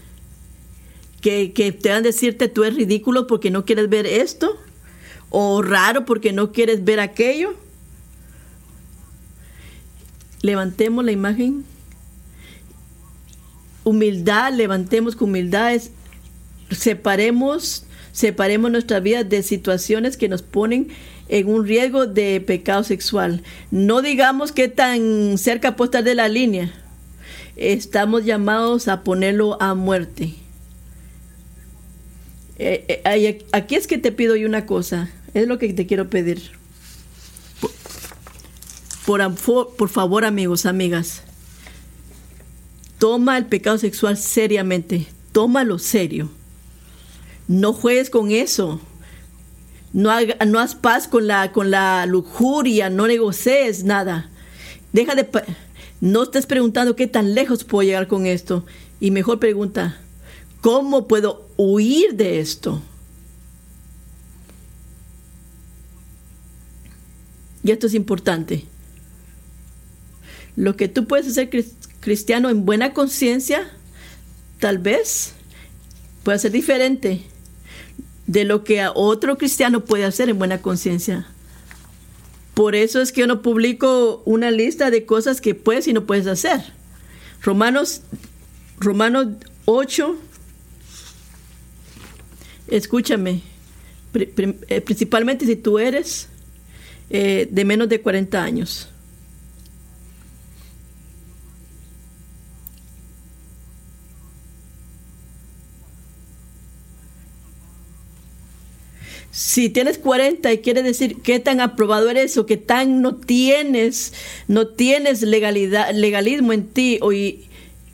[1.22, 4.60] que, que te van a decirte tú eres ridículo porque no quieres ver esto,
[5.30, 7.54] o raro porque no quieres ver aquello.
[10.42, 11.66] Levantemos la imagen.
[13.84, 15.80] Humildad, levantemos con humildad,
[16.72, 20.90] separemos, separemos nuestra vida de situaciones que nos ponen
[21.30, 23.44] en un riesgo de pecado sexual.
[23.72, 26.74] No digamos que tan cerca puede de la línea.
[27.56, 30.36] Estamos llamados a ponerlo a muerte.
[32.60, 36.10] Eh, eh, aquí es que te pido yo una cosa, es lo que te quiero
[36.10, 36.52] pedir.
[39.06, 39.22] Por,
[39.78, 41.24] por, favor, amigos, amigas,
[42.98, 46.30] toma el pecado sexual seriamente, tómalo serio.
[47.48, 48.82] No juegues con eso.
[49.94, 50.12] No,
[50.46, 54.30] no haz paz con la, con la lujuria, no negocies nada.
[54.94, 55.28] Deja de...
[56.00, 58.66] No estés preguntando qué tan lejos puedo llegar con esto.
[59.00, 59.98] Y mejor pregunta,
[60.62, 62.82] ¿cómo puedo huir de esto?
[67.64, 68.66] Y esto es importante.
[70.56, 71.50] Lo que tú puedes hacer
[72.00, 73.70] cristiano en buena conciencia,
[74.60, 75.34] tal vez
[76.24, 77.24] pueda ser diferente
[78.28, 81.26] de lo que otro cristiano puede hacer en buena conciencia.
[82.54, 86.06] Por eso es que yo no publico una lista de cosas que puedes y no
[86.06, 86.62] puedes hacer.
[87.42, 88.02] Romanos,
[88.80, 89.28] Romanos
[89.66, 90.16] 8,
[92.68, 93.42] escúchame,
[94.14, 96.28] eh, principalmente si tú eres
[97.10, 98.90] eh, de menos de 40 años.
[109.48, 114.12] Si tienes 40 y quiere decir qué tan aprobado eres o qué tan no tienes,
[114.50, 117.46] no tienes legalidad, legalismo en ti o y,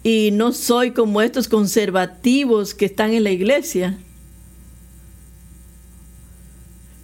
[0.01, 3.99] y no soy como estos conservativos que están en la iglesia.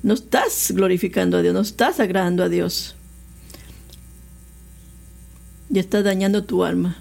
[0.02, 2.96] No estás glorificando a Dios, no estás agradando a Dios.
[5.70, 6.98] Y estás dañando tu alma.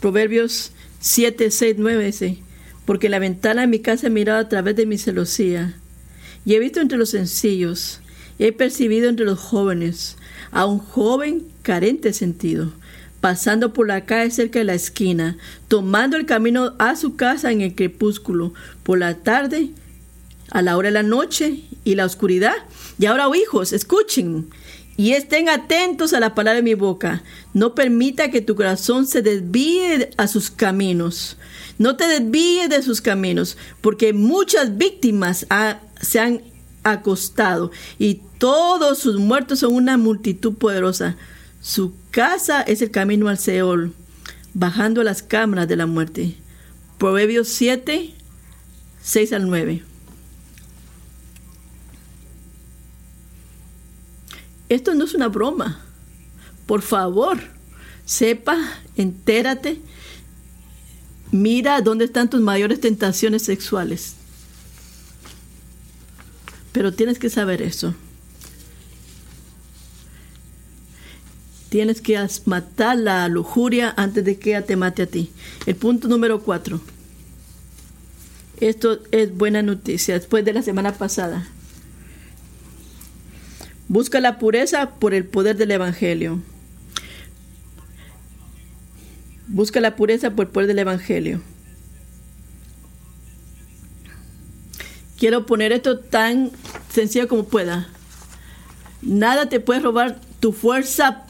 [0.00, 2.38] Proverbios 7, 6, 9 dice,
[2.86, 5.80] porque la ventana de mi casa he mirado a través de mi celosía
[6.44, 8.00] y he visto entre los sencillos,
[8.38, 10.16] he percibido entre los jóvenes
[10.50, 12.72] a un joven carente de sentido,
[13.20, 17.60] pasando por la calle cerca de la esquina, tomando el camino a su casa en
[17.60, 18.52] el crepúsculo,
[18.82, 19.70] por la tarde,
[20.50, 22.54] a la hora de la noche y la oscuridad.
[22.98, 24.50] Y ahora, hijos, escuchen
[24.96, 27.22] y estén atentos a la palabra de mi boca.
[27.52, 31.36] No permita que tu corazón se desvíe a sus caminos.
[31.78, 35.46] No te desvíes de sus caminos, porque muchas víctimas
[36.00, 36.42] se han
[36.84, 41.16] acostado y todos sus muertos son una multitud poderosa.
[41.60, 43.92] Su casa es el camino al Seol,
[44.52, 46.36] bajando las cámaras de la muerte.
[46.98, 48.14] Proverbios 7,
[49.02, 49.82] 6 al 9.
[54.74, 55.80] Esto no es una broma.
[56.66, 57.38] Por favor,
[58.04, 58.58] sepa,
[58.96, 59.80] entérate
[61.34, 64.14] Mira dónde están tus mayores tentaciones sexuales.
[66.70, 67.92] Pero tienes que saber eso.
[71.70, 75.32] Tienes que matar la lujuria antes de que ella te mate a ti.
[75.66, 76.80] El punto número cuatro.
[78.60, 81.48] Esto es buena noticia después de la semana pasada.
[83.88, 86.40] Busca la pureza por el poder del Evangelio.
[89.46, 91.40] Busca la pureza por el poder del Evangelio.
[95.18, 96.50] Quiero poner esto tan
[96.90, 97.88] sencillo como pueda.
[99.02, 101.26] Nada te puede robar tu fuerza,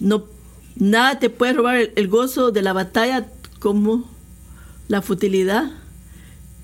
[0.00, 0.24] no,
[0.76, 3.28] nada te puede robar el, el gozo de la batalla
[3.60, 4.10] como
[4.88, 5.70] la futilidad,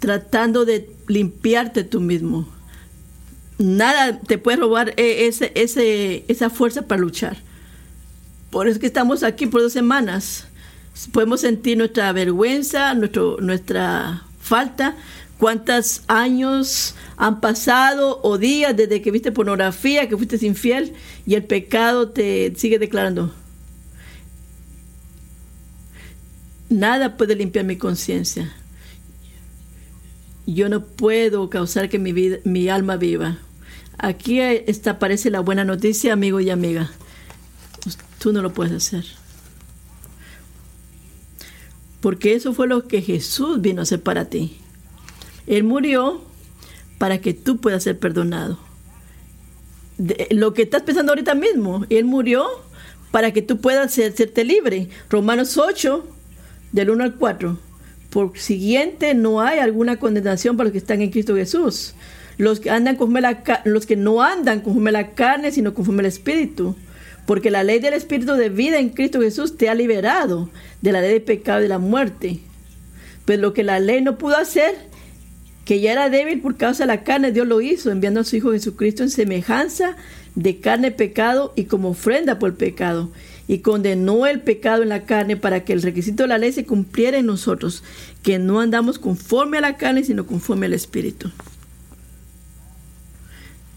[0.01, 2.56] tratando de limpiarte tú mismo.
[3.59, 7.39] Nada te puede robar e, ese, ese, esa fuerza para luchar.
[8.51, 10.47] Por eso es que estamos aquí por dos semanas
[11.13, 14.97] podemos sentir nuestra vergüenza, nuestro, nuestra falta,
[15.39, 20.95] cuántos años han pasado o días desde que viste pornografía, que fuiste infiel
[21.27, 23.33] y el pecado te sigue declarando.
[26.69, 28.53] Nada puede limpiar mi conciencia.
[30.47, 33.39] Yo no puedo causar que mi, vida, mi alma viva.
[33.99, 36.91] Aquí está, aparece la buena noticia, amigo y amiga.
[38.19, 39.05] Tú no lo puedes hacer.
[42.01, 44.59] Porque eso fue lo que Jesús vino a hacer para ti.
[45.47, 46.23] Él murió
[46.99, 48.59] para que tú puedas ser perdonado.
[50.31, 52.47] lo que estás pensando ahorita mismo, Él murió
[53.11, 54.89] para que tú puedas ser, serte libre.
[55.09, 56.07] Romanos 8,
[56.73, 57.59] del 1 al 4.
[58.11, 61.95] Por siguiente, no hay alguna condenación para los que están en Cristo Jesús.
[62.39, 66.07] Los que, andan conforme la, los que no andan conforme la carne, sino conforme el
[66.07, 66.77] Espíritu.
[67.27, 70.49] Porque la ley del Espíritu de vida en Cristo Jesús te ha liberado
[70.81, 72.41] de la ley de pecado y de la muerte.
[73.25, 74.77] Pues lo que la ley no pudo hacer,
[75.65, 78.37] que ya era débil por causa de la carne, Dios lo hizo, enviando a su
[78.37, 79.97] Hijo Jesucristo en semejanza
[80.37, 83.11] de carne pecado y como ofrenda por el pecado.
[83.49, 86.65] Y condenó el pecado en la carne para que el requisito de la ley se
[86.65, 87.83] cumpliera en nosotros,
[88.23, 91.31] que no andamos conforme a la carne, sino conforme al Espíritu.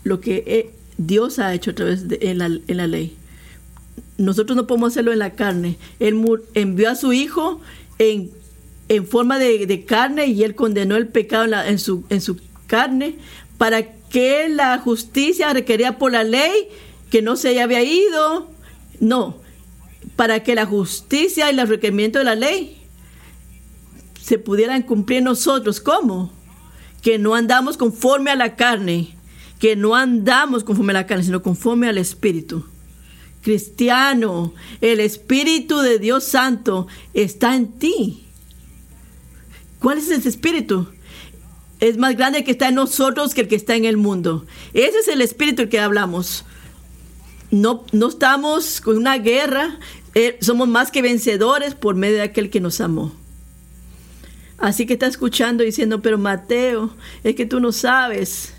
[0.04, 3.16] Lo que eh, Dios ha hecho a través de en la, ley.
[4.18, 5.78] Nosotros no podemos hacerlo en la carne.
[6.00, 6.22] Él
[6.54, 7.62] envió a su Hijo
[8.00, 8.32] en
[8.90, 12.38] en forma de, carne y él condenó el pecado en, su, en su
[12.68, 13.16] carne
[13.58, 16.68] para que la justicia requería por la ley
[17.12, 18.50] que no se había ido.
[19.00, 19.38] No,
[20.16, 22.78] para que la justicia y los requerimientos de la ley
[24.20, 25.80] se pudieran cumplir nosotros.
[25.80, 26.34] ¿Cómo?
[27.04, 29.16] Que no andamos conforme a la carne,
[29.60, 32.66] que no andamos conforme a la carne, sino conforme al Espíritu.
[33.42, 38.26] Cristiano, el Espíritu de Dios Santo está en ti.
[39.80, 40.88] ¿Cuál es ese espíritu?
[41.80, 44.46] Es más grande que está en nosotros que el que está en el mundo.
[44.74, 46.44] Ese es el espíritu del que hablamos.
[47.52, 49.80] No, no estamos con una guerra,
[50.14, 53.14] eh, somos más que vencedores por medio de aquel que nos amó.
[54.58, 56.94] Así que está escuchando diciendo, pero Mateo,
[57.24, 58.54] es que tú no sabes,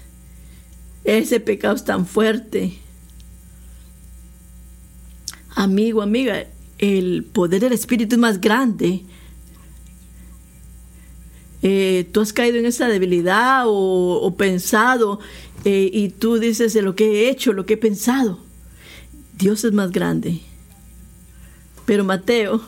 [1.18, 2.78] ese pecado es tan fuerte.
[5.54, 6.46] Amigo, amiga,
[6.78, 9.04] el poder del Espíritu es más grande
[11.62, 15.20] eh, tú has caído en esa debilidad o, pensado
[15.64, 18.38] eh, y tú dices de lo que he hecho, lo que he pensado.
[19.36, 20.40] Dios es más grande.
[21.84, 22.62] Pero Mateo,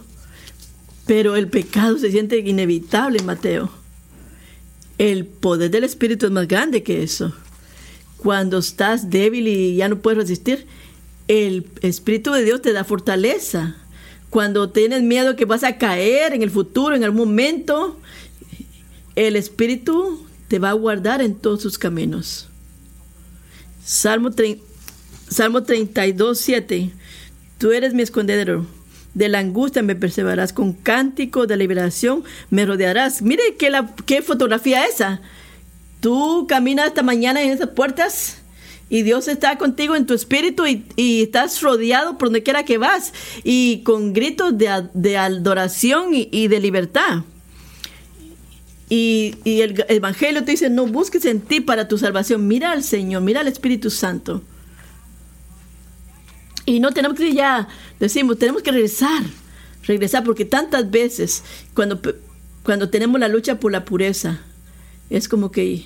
[1.06, 3.70] pero el pecado se siente inevitable, Mateo.
[4.98, 7.32] El poder del Espíritu es más grande que eso.
[8.22, 10.64] Cuando estás débil y ya no puedes resistir,
[11.26, 13.74] el Espíritu de Dios te da fortaleza.
[14.30, 17.98] Cuando tienes miedo que vas a caer en el futuro, en algún momento,
[19.16, 22.48] el Espíritu te va a guardar en todos sus caminos.
[23.84, 24.30] Salmo,
[25.28, 26.92] Salmo 32, 7.
[27.58, 28.66] Tú eres mi escondedero.
[29.14, 30.52] De la angustia me perseverarás.
[30.52, 33.20] Con cántico de liberación me rodearás.
[33.20, 35.20] Mire qué, la, qué fotografía esa.
[36.02, 38.42] Tú caminas esta mañana en esas puertas
[38.90, 43.14] y Dios está contigo en tu espíritu y, estás rodeado por donde quiera que vas
[43.42, 47.24] y con gritos de, adoración y de libertad.
[48.94, 53.22] Y, el Evangelio te dice, no busques en ti para tu salvación, mira al Señor,
[53.22, 54.42] mira al Espíritu Santo.
[56.66, 59.22] Y no tenemos que ya, decimos, tenemos que regresar,
[59.84, 61.42] regresar, porque tantas veces
[61.72, 62.02] cuando,
[62.64, 64.42] cuando tenemos la lucha por la pureza,
[65.12, 65.84] es como que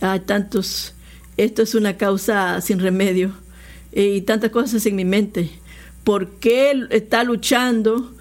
[0.00, 0.94] hay tantos,
[1.36, 3.32] esto es una causa sin remedio
[3.92, 5.50] y tantas cosas en mi mente.
[6.04, 8.14] ¿Por qué está luchando?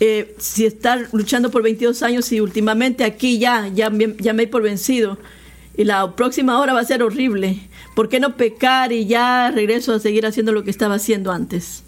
[0.00, 4.46] Eh, si estar luchando por 22 años y últimamente aquí ya, ya, ya me he
[4.48, 5.18] por vencido
[5.76, 7.58] y la próxima hora va a ser horrible,
[7.94, 11.82] ¿por qué no pecar y ya regreso a seguir haciendo lo que estaba haciendo antes?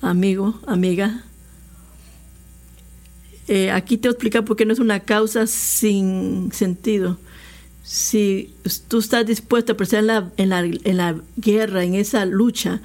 [0.00, 1.25] Amigo, amiga,
[3.48, 7.18] eh, aquí te voy a explicar por qué no es una causa sin sentido.
[7.82, 8.54] Si
[8.88, 12.80] tú estás dispuesto a la, en la, en la guerra, en esa lucha,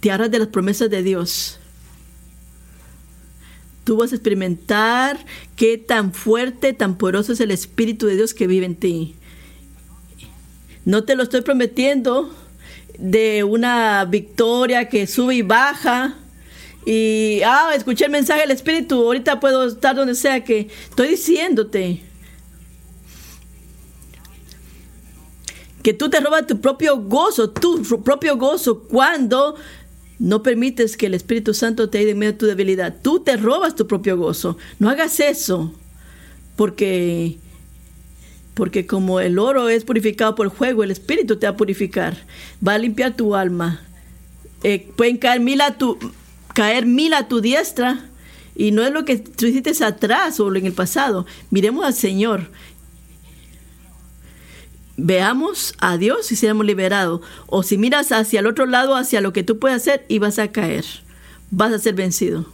[0.00, 1.60] te harás de las promesas de Dios
[3.90, 5.18] tú vas a experimentar
[5.56, 9.16] qué tan fuerte, tan poderoso es el Espíritu de Dios que vive en ti.
[10.84, 12.32] No te lo estoy prometiendo
[12.98, 16.14] de una victoria que sube y baja.
[16.86, 22.02] Y, ah, escuché el mensaje del Espíritu, ahorita puedo estar donde sea que estoy diciéndote.
[25.82, 29.56] Que tú te robas tu propio gozo, tu propio gozo, cuando
[30.18, 32.94] No permites que el Espíritu Santo te ayude en medio de tu debilidad.
[33.02, 34.58] Tú te robas tu propio gozo.
[34.78, 35.72] No hagas eso.
[36.56, 37.38] Porque,
[38.52, 42.18] porque como el oro es purificado por el fuego, el Espíritu te va a purificar.
[42.66, 43.80] Va a limpiar tu alma.
[44.62, 45.96] Eh, pueden caer mil, a tu,
[46.54, 48.06] caer mil a tu diestra.
[48.54, 51.24] Y no es lo que tú hiciste atrás o en el pasado.
[51.50, 52.50] Miremos al Señor
[55.02, 57.20] veamos a Dios y seamos liberados.
[57.46, 60.38] O si miras hacia el otro lado, hacia lo que tú puedes hacer, y vas
[60.38, 60.84] a caer.
[61.50, 62.46] Vas a ser vencido.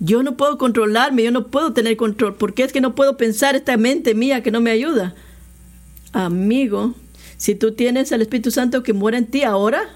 [0.00, 3.56] Yo no puedo controlarme, yo no puedo tener control, porque es que no puedo pensar
[3.56, 5.14] esta mente mía que no me ayuda.
[6.12, 6.94] Amigo,
[7.36, 9.88] si tú tienes al Espíritu Santo que muere en ti ahora,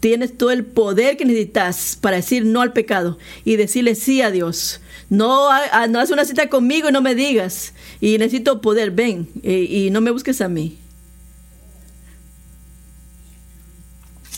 [0.00, 4.30] tienes todo el poder que necesitas para decir no al pecado y decirle sí a
[4.30, 4.80] Dios.
[5.10, 5.48] No,
[5.88, 7.72] no haz una cita conmigo y no me digas.
[8.00, 10.78] Y necesito poder, ven eh, y no me busques a mí.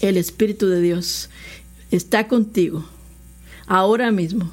[0.01, 1.29] El Espíritu de Dios
[1.91, 2.85] está contigo
[3.67, 4.51] ahora mismo.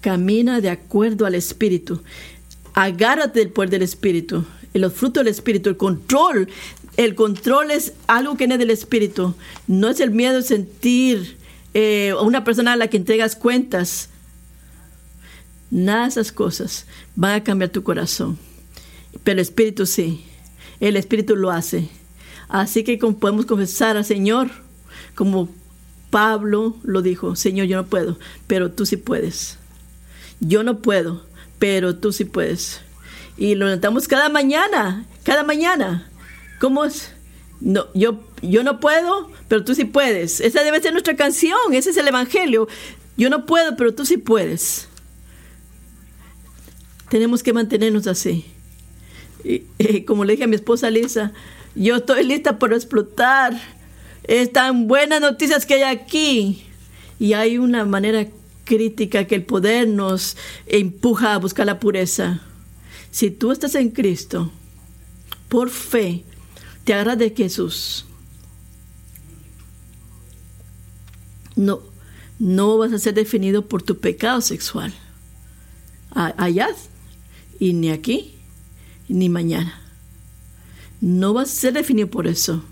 [0.00, 2.02] Camina de acuerdo al Espíritu.
[2.74, 6.48] Agárrate del poder del Espíritu, los frutos del Espíritu, el control.
[6.98, 9.36] El control es algo que viene del Espíritu.
[9.68, 11.38] No es el miedo de sentir
[11.72, 14.10] eh, una persona a la que entregas cuentas.
[15.70, 18.36] Nada de esas cosas van a cambiar tu corazón.
[19.22, 20.24] Pero el Espíritu sí.
[20.80, 21.88] El Espíritu lo hace.
[22.48, 24.50] Así que podemos confesar al Señor,
[25.14, 25.48] como
[26.10, 28.18] Pablo lo dijo, Señor, yo no puedo,
[28.48, 29.56] pero tú sí puedes.
[30.40, 31.24] Yo no puedo,
[31.60, 32.80] pero tú sí puedes.
[33.36, 36.07] Y lo notamos cada mañana, cada mañana.
[36.58, 37.12] ¿Cómo es?
[37.60, 40.40] No, yo, yo no puedo, pero tú sí puedes.
[40.40, 42.68] Esa debe ser nuestra canción, ese es el Evangelio.
[43.16, 44.88] Yo no puedo, pero tú sí puedes.
[47.08, 48.44] Tenemos que mantenernos así.
[49.44, 51.32] Y, como le dije a mi esposa Lisa,
[51.74, 53.58] yo estoy lista para explotar.
[54.24, 56.64] Es tan buenas noticias que hay aquí.
[57.18, 58.26] Y hay una manera
[58.64, 60.36] crítica que el poder nos
[60.66, 62.40] empuja a buscar la pureza.
[63.10, 64.52] Si tú estás en Cristo,
[65.48, 66.24] por fe,
[66.88, 68.06] te agarras de Jesús.
[71.54, 71.80] No,
[72.38, 74.94] no vas a ser definido por tu pecado sexual.
[76.12, 76.70] Allá
[77.60, 78.36] y ni aquí
[79.06, 79.78] ni mañana.
[81.02, 82.64] No vas a ser definido por eso.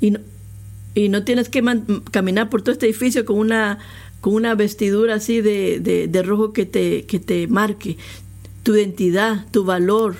[0.00, 0.18] Y no,
[0.96, 1.62] y no tienes que
[2.10, 3.78] caminar por todo este edificio con una,
[4.20, 5.78] con una vestidura así de,
[6.10, 7.98] de rojo que te, que te marque
[8.62, 10.16] tu identidad, tu valor,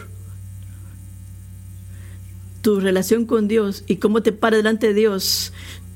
[2.62, 5.52] tu relación con Dios y cómo te para delante de Dios,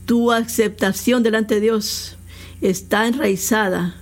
[0.07, 2.17] tu aceptación delante de Dios
[2.61, 3.97] está enraizada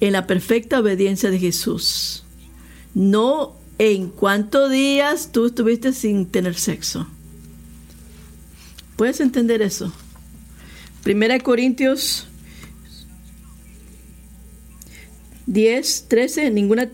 [0.00, 2.24] en la perfecta obediencia de Jesús.
[2.94, 7.06] No en cuántos días tú estuviste sin tener sexo.
[8.96, 9.92] ¿Puedes entender eso?
[11.02, 12.26] Primera Corintios
[15.46, 16.88] 10, 13, ninguna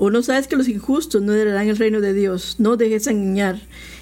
[0.00, 2.56] ¿O no sabes que los injustos no heredarán el reino de Dios?
[2.58, 3.60] No dejes engañar.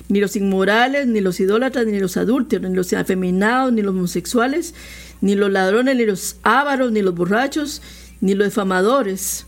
[0.08, 4.74] Ni los inmorales, ni los idólatras, ni los adúlteros, ni los afeminados, ni los homosexuales,
[5.22, 7.80] ni los ladrones, ni los ávaros, ni los borrachos,
[8.20, 9.46] ni los defamadores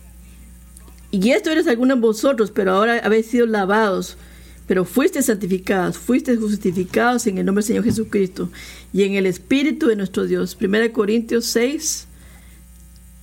[1.10, 4.16] y esto eres algunos vosotros, pero ahora habéis sido lavados,
[4.66, 8.50] pero fuiste santificados, fuiste justificados en el nombre del Señor Jesucristo
[8.92, 10.56] y en el Espíritu de nuestro Dios.
[10.60, 12.06] 1 Corintios 6,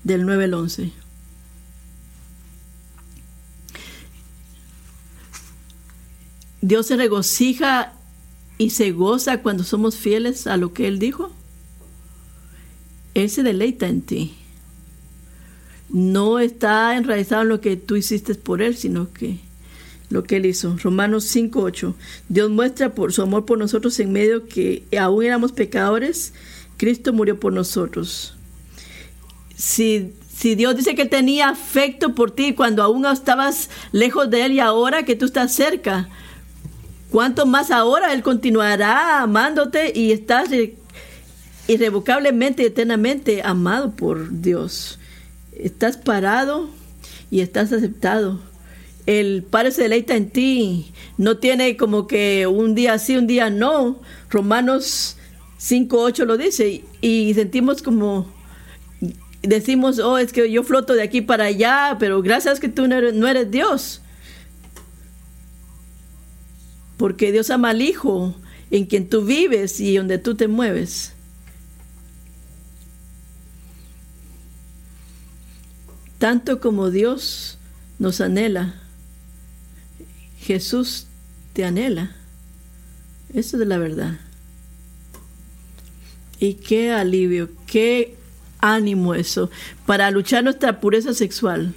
[0.03, 0.91] del 9 al 11.
[6.61, 7.93] Dios se regocija
[8.57, 11.31] y se goza cuando somos fieles a lo que Él dijo.
[13.13, 14.36] Él se deleita en ti
[15.89, 19.39] no está enraizado en lo que tú hiciste por Él, sino que
[20.09, 20.77] lo que Él hizo.
[20.81, 21.93] Romanos 5.8.
[22.29, 26.33] Dios muestra por su amor por nosotros en medio que aún éramos pecadores,
[26.77, 28.36] Cristo murió por nosotros.
[29.55, 34.53] Si, si Dios dice que tenía afecto por ti cuando aún estabas lejos de Él
[34.53, 36.09] y ahora que tú estás cerca,
[37.11, 40.49] ¿cuánto más ahora Él continuará amándote y estás
[41.67, 44.99] irrevocablemente, eternamente amado por Dios?
[45.59, 46.69] Estás parado
[47.31, 48.39] y estás aceptado.
[49.05, 50.91] El Padre se deleita en ti.
[51.17, 53.99] No tiene como que un día sí, un día no.
[54.29, 55.17] Romanos
[55.57, 56.83] 5, 8 lo dice.
[57.01, 58.27] Y sentimos como,
[59.41, 62.95] decimos, oh, es que yo floto de aquí para allá, pero gracias que tú no
[62.95, 64.01] eres, no eres Dios.
[66.97, 68.35] Porque Dios ama al Hijo
[68.71, 71.14] en quien tú vives y donde tú te mueves.
[76.18, 77.57] Tanto como Dios
[77.99, 78.76] nos anhela,
[80.39, 81.07] Jesús
[81.53, 82.16] te anhela.
[83.34, 84.20] Eso es la verdad.
[86.39, 88.16] Y qué alivio, qué
[88.59, 89.49] ánimo eso
[89.86, 91.74] para luchar nuestra pureza sexual.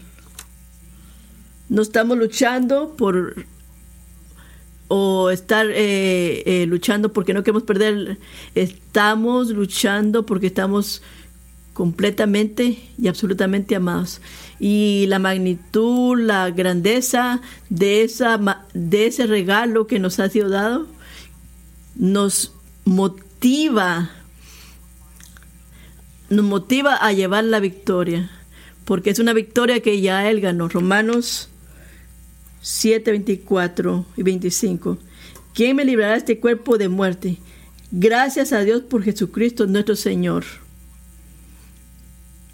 [1.68, 3.46] No estamos luchando por
[4.88, 8.18] o estar eh, eh, luchando porque no queremos perder.
[8.54, 11.02] Estamos luchando porque estamos
[11.78, 14.20] completamente y absolutamente amados.
[14.58, 20.88] Y la magnitud, la grandeza de, esa, de ese regalo que nos ha sido dado
[21.94, 22.52] nos
[22.84, 24.10] motiva,
[26.30, 28.28] nos motiva a llevar la victoria,
[28.84, 30.68] porque es una victoria que ya Él ganó.
[30.68, 31.48] Romanos
[32.60, 34.98] 7, 24 y 25.
[35.54, 37.38] ¿Quién me librará de este cuerpo de muerte?
[37.92, 40.44] Gracias a Dios por Jesucristo nuestro Señor.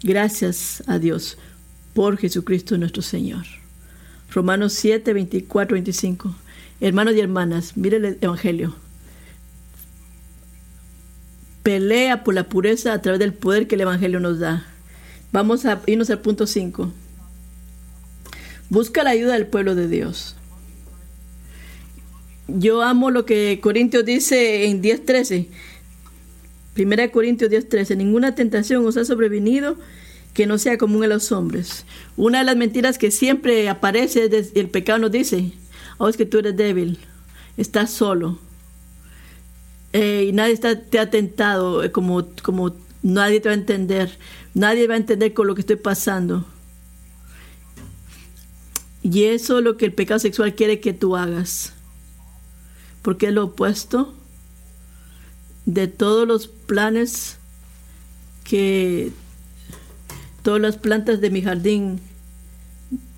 [0.05, 1.35] Gracias a Dios
[1.95, 3.43] por Jesucristo nuestro Señor.
[4.31, 6.35] Romanos 7, 24, 25.
[6.79, 8.75] Hermanos y hermanas, mire el Evangelio.
[11.63, 14.67] Pelea por la pureza a través del poder que el Evangelio nos da.
[15.31, 16.93] Vamos a irnos al punto 5.
[18.69, 20.35] Busca la ayuda del pueblo de Dios.
[22.47, 25.47] Yo amo lo que Corintios dice en 10.13.
[26.75, 27.95] Primera Corintios 10.13.
[27.95, 29.77] Ninguna tentación os ha sobrevenido
[30.33, 31.85] que no sea común a los hombres.
[32.17, 35.53] Una de las mentiras que siempre aparece, el pecado nos dice,
[35.97, 36.99] oh, es que tú eres débil,
[37.55, 38.37] estás solo.
[39.93, 44.19] Eh, y nadie está, te ha tentado, eh, como, como nadie te va a entender,
[44.53, 46.45] nadie va a entender con lo que estoy pasando.
[49.01, 51.71] Y eso es lo que el pecado sexual quiere que tú hagas.
[53.01, 54.13] Porque es lo opuesto
[55.65, 57.37] de todos los planes
[58.43, 59.11] que
[60.43, 61.99] todas las plantas de mi jardín,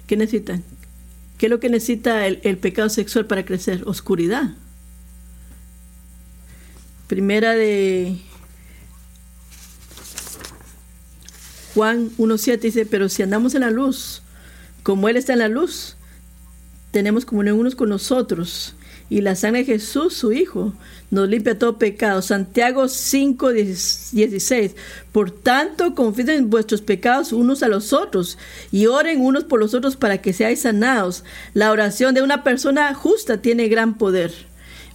[0.08, 0.64] ¿qué necesitan?
[1.38, 3.84] ¿Qué es lo que necesita el, el pecado sexual para crecer?
[3.86, 4.56] Oscuridad.
[7.08, 8.18] Primera de
[11.78, 14.24] Juan 1.7 dice, pero si andamos en la luz,
[14.82, 15.96] como Él está en la luz,
[16.92, 18.74] tenemos comunión unos con nosotros.
[19.10, 20.74] Y la sangre de Jesús, su Hijo,
[21.12, 22.22] nos limpia todo pecado.
[22.22, 24.76] Santiago 5, 16.
[25.12, 28.38] Por tanto, confíen en vuestros pecados unos a los otros
[28.72, 31.24] y oren unos por los otros para que seáis sanados.
[31.54, 34.34] La oración de una persona justa tiene gran poder.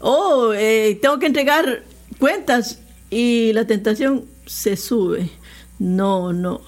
[0.00, 1.82] Oh, eh, tengo que entregar
[2.18, 5.30] cuentas y la tentación se sube.
[5.78, 6.60] No, no.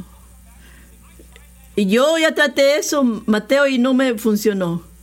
[1.77, 4.94] Y yo ya traté eso, Mateo, y no me funcionó.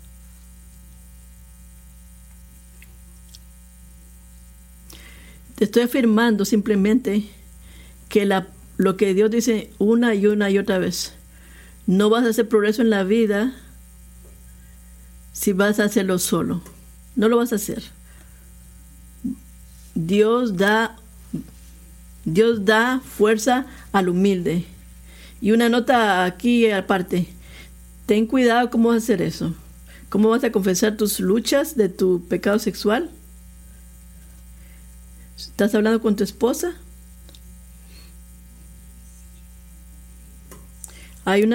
[5.61, 7.23] Estoy afirmando simplemente
[8.09, 8.27] que
[8.77, 11.13] lo que Dios dice una y una y otra vez,
[11.85, 13.53] no vas a hacer progreso en la vida
[15.33, 16.63] si vas a hacerlo solo.
[17.15, 17.83] No lo vas a hacer.
[19.93, 20.97] Dios da
[22.25, 24.65] Dios da fuerza al humilde.
[25.41, 27.27] Y una nota aquí aparte.
[28.07, 29.53] Ten cuidado cómo vas a hacer eso.
[30.09, 33.11] ¿Cómo vas a confesar tus luchas de tu pecado sexual?
[35.49, 36.73] ¿Estás hablando con tu esposa?
[41.25, 41.47] Hay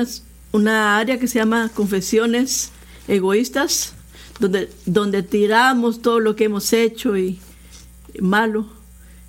[0.53, 2.71] una área que se llama confesiones
[3.09, 3.95] egoístas,
[4.41, 7.41] donde, donde tiramos todo lo que hemos hecho y
[8.21, 8.67] malo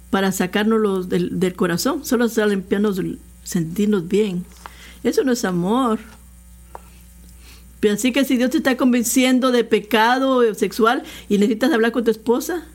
[0.10, 2.06] para sacarnos del, del corazón.
[2.06, 3.02] Solo se limpiarnos
[3.44, 4.46] sentirnos bien.
[5.04, 6.00] Eso no es amor.
[7.80, 12.04] Pero así que si Dios te está convenciendo de pecado sexual y necesitas hablar con
[12.04, 12.66] tu esposa,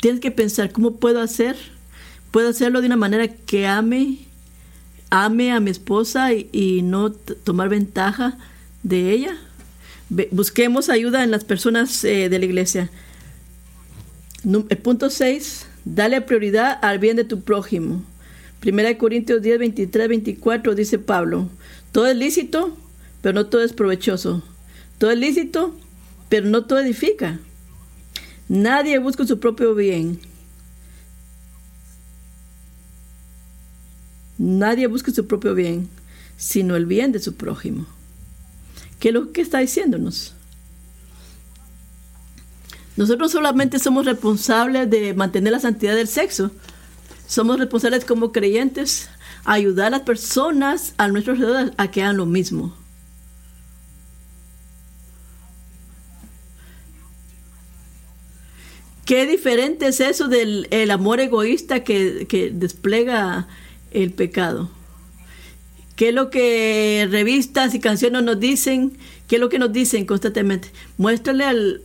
[0.00, 1.56] tienes que pensar, ¿cómo puedo hacer?
[2.30, 4.18] ¿Puedo hacerlo de una manera que ame,
[5.10, 8.38] ame a mi esposa y, no tomar ventaja
[8.82, 9.36] de ella?
[10.30, 12.90] Busquemos ayuda en las personas eh, de la iglesia.
[14.44, 18.02] El punto 6, dale prioridad al bien de tu prójimo.
[18.60, 21.48] Primera de Corintios 10, 23, 24 dice Pablo,
[21.92, 22.76] todo es lícito,
[23.22, 24.42] pero no todo es provechoso.
[24.98, 25.76] Todo es lícito,
[26.28, 27.38] pero no todo edifica.
[28.48, 30.20] Nadie busca su propio bien.
[34.38, 35.88] Nadie busca su propio bien,
[36.36, 37.86] sino el bien de su prójimo.
[39.00, 40.34] ¿Qué es lo que está diciéndonos?
[42.96, 46.50] Nosotros solamente somos responsables de mantener la santidad del sexo,
[47.26, 49.08] somos responsables como creyentes
[49.44, 52.74] ayudar a las personas a nuestro alrededor a que hagan lo mismo.
[59.08, 63.48] Qué diferente es eso del el amor egoísta que, que despliega
[63.90, 64.68] el pecado.
[65.96, 68.98] ¿Qué es lo que revistas y canciones nos dicen?
[69.26, 70.68] ¿Qué es lo que nos dicen constantemente?
[70.98, 71.80] Muéstrale al,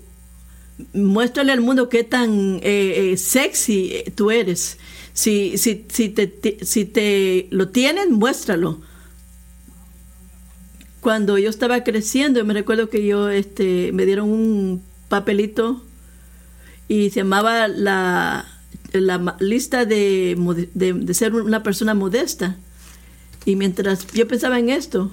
[0.93, 4.77] muéstrale al mundo qué tan eh, eh, sexy tú eres.
[5.13, 8.81] Si, si, si, te, si te lo tienen, muéstralo.
[10.99, 15.81] Cuando yo estaba creciendo, me recuerdo que yo este, me dieron un papelito
[16.87, 18.45] y se llamaba la,
[18.91, 20.35] la lista de,
[20.73, 22.57] de ser una persona modesta.
[23.45, 25.11] Y mientras yo pensaba en esto,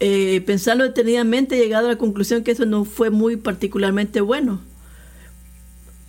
[0.00, 4.60] eh, pensarlo detenidamente, he llegado a la conclusión que eso no fue muy particularmente bueno,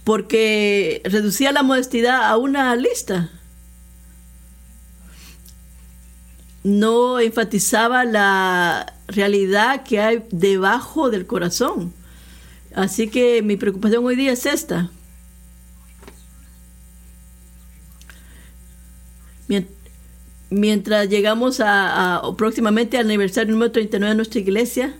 [0.04, 3.30] porque reducía la modestidad a una lista.
[6.64, 11.94] No enfatizaba la realidad que hay debajo del corazón.
[12.76, 14.92] Así que mi preocupación hoy día es esta.
[20.50, 24.96] mientras llegamos a, próximamente al aniversario número 39 de nuestra iglesia,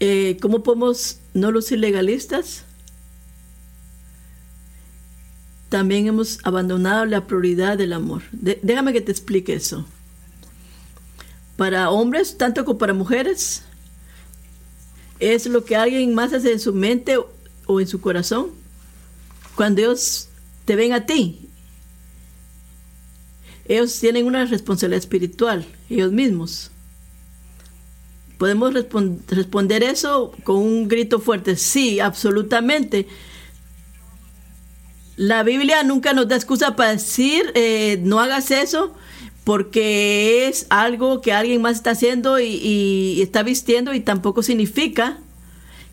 [0.00, 2.64] eh, ¿cómo podemos no lucir legalistas?
[5.74, 8.22] También hemos abandonado la prioridad del amor.
[8.30, 9.84] déjame que te explique eso.
[11.56, 13.64] Para hombres, tanto como para mujeres,
[15.18, 17.18] es lo que alguien más hace en su mente
[17.66, 18.52] o en su corazón.
[19.56, 20.28] Cuando ellos
[20.64, 21.48] te ven a ti
[23.64, 26.70] ellos tienen una responsabilidad espiritual, ellos mismos.
[28.38, 28.72] ¿Podemos
[29.26, 31.56] responder eso con un grito fuerte?
[31.56, 33.08] Sí, absolutamente.
[35.16, 38.94] La Biblia nunca nos da excusa para decir, eh, no hagas eso,
[39.44, 45.18] porque es algo que alguien más está haciendo y, y está vistiendo y tampoco significa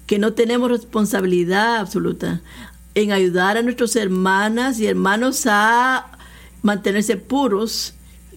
[0.08, 2.42] que no tenemos responsabilidad absoluta
[2.96, 6.18] en ayudar a nuestras hermanas y hermanos a
[6.62, 7.94] mantenerse puros,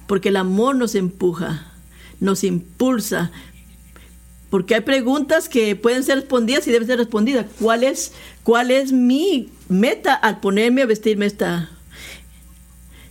[0.07, 1.67] porque el amor nos empuja,
[2.21, 3.31] nos impulsa,
[4.55, 7.47] porque hay preguntas que pueden ser respondidas y deben ser respondidas.
[7.59, 8.13] ¿Cuál es,
[8.45, 11.71] cuál es mi meta al ponerme a vestirme esta?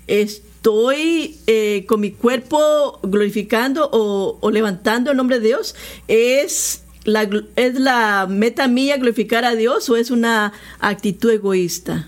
[0.07, 5.75] ¿Estoy eh, con mi cuerpo glorificando o, o, levantando el nombre de Dios?
[6.07, 12.07] ¿Es la, ¿Es la meta mía glorificar a Dios o es una actitud egoísta?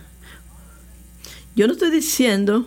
[1.57, 2.65] Yo no estoy diciendo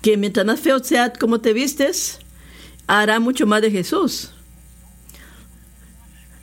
[0.00, 2.20] que mientras más feo sea como te vistes,
[2.86, 4.30] hará mucho más de Jesús.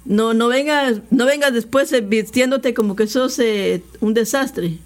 [0.03, 4.79] No, no vengas no venga después vistiéndote como que sos eh, un desastre.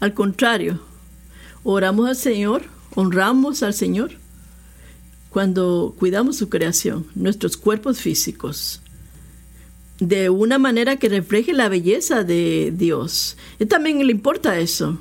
[0.00, 0.80] Al contrario,
[1.64, 2.62] oramos al Señor,
[2.94, 4.12] honramos al Señor
[5.30, 8.80] cuando cuidamos su creación, nuestros cuerpos físicos,
[9.98, 13.36] de una manera que refleje la belleza de Dios.
[13.58, 14.98] Y también le importa eso.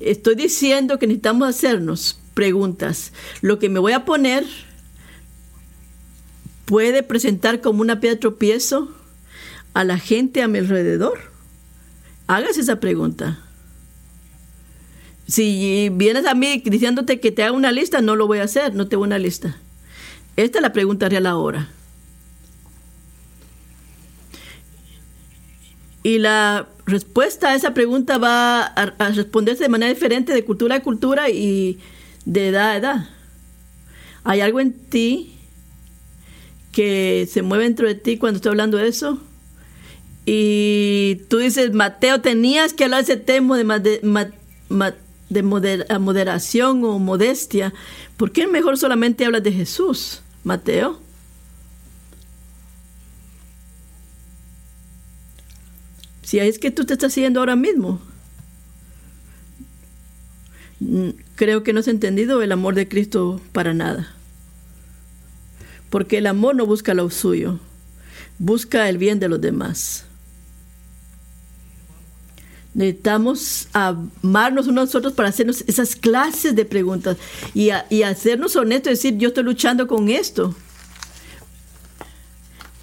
[0.00, 3.12] Estoy diciendo que necesitamos hacernos preguntas.
[3.40, 4.44] Lo que me voy a poner
[6.70, 8.92] puede presentar como una piedra tropiezo
[9.74, 11.18] a la gente a mi alrededor.
[12.28, 13.40] Hágase esa pregunta.
[15.26, 18.76] Si vienes a mí diciéndote que te haga una lista, no lo voy a hacer,
[18.76, 19.56] no tengo una lista.
[20.36, 21.70] Esta es la pregunta real ahora.
[26.04, 30.82] Y la respuesta a esa pregunta va a, responderse de manera diferente de cultura a
[30.84, 31.80] cultura y
[32.26, 33.08] de edad a edad.
[34.22, 35.39] ¿Hay algo en ti
[36.72, 39.18] que se mueve dentro de ti cuando estoy hablando de eso?
[40.26, 44.00] Y tú dices, Mateo, tenías que hablar ese tema de,
[45.28, 47.72] de moderación o modestia.
[48.16, 51.00] ¿Por qué mejor solamente hablas de Jesús, Mateo?
[56.22, 58.00] Si es que tú te estás haciendo ahora mismo.
[60.78, 64.14] Mm, creo que no has entendido el amor de Cristo para nada.
[65.90, 67.58] Porque el amor no busca lo suyo,
[68.38, 70.06] busca el bien de los demás.
[72.72, 77.16] Necesitamos amarnos unos a nosotros para hacernos esas clases de preguntas
[77.52, 80.54] y, hacernos honestos, decir, yo estoy luchando con esto.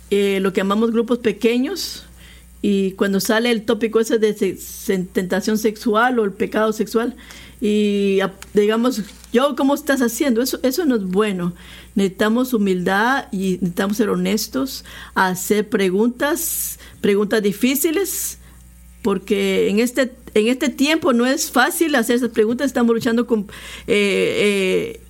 [0.10, 2.06] Eh, lo que llamamos grupos pequeños,
[2.62, 4.58] y cuando sale el tópico ese de
[5.14, 7.16] tentación sexual o el pecado sexual,
[7.60, 8.20] y
[8.54, 9.02] digamos,
[9.34, 10.42] yo, ¿cómo estás haciendo?
[10.42, 11.54] Eso, eso no es bueno.
[11.96, 14.86] Necesitamos humildad y necesitamos ser honestos,
[15.16, 18.38] hacer preguntas, preguntas difíciles,
[19.02, 22.68] porque en este, en este tiempo no es fácil hacer esas preguntas.
[22.68, 23.48] Estamos luchando con
[23.88, 25.02] eh, eh,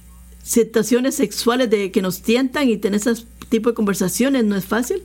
[0.44, 5.04] situaciones sexuales de que nos tientan y tener ese tipo de conversaciones no es fácil.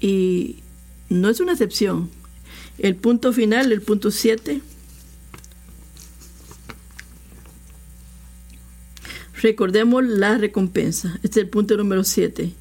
[0.00, 0.56] Y
[1.10, 2.10] no es una excepción.
[2.78, 4.60] El punto final, el punto 7.
[9.42, 11.18] Recordemos la recompensa.
[11.22, 12.52] Este es el punto número 7.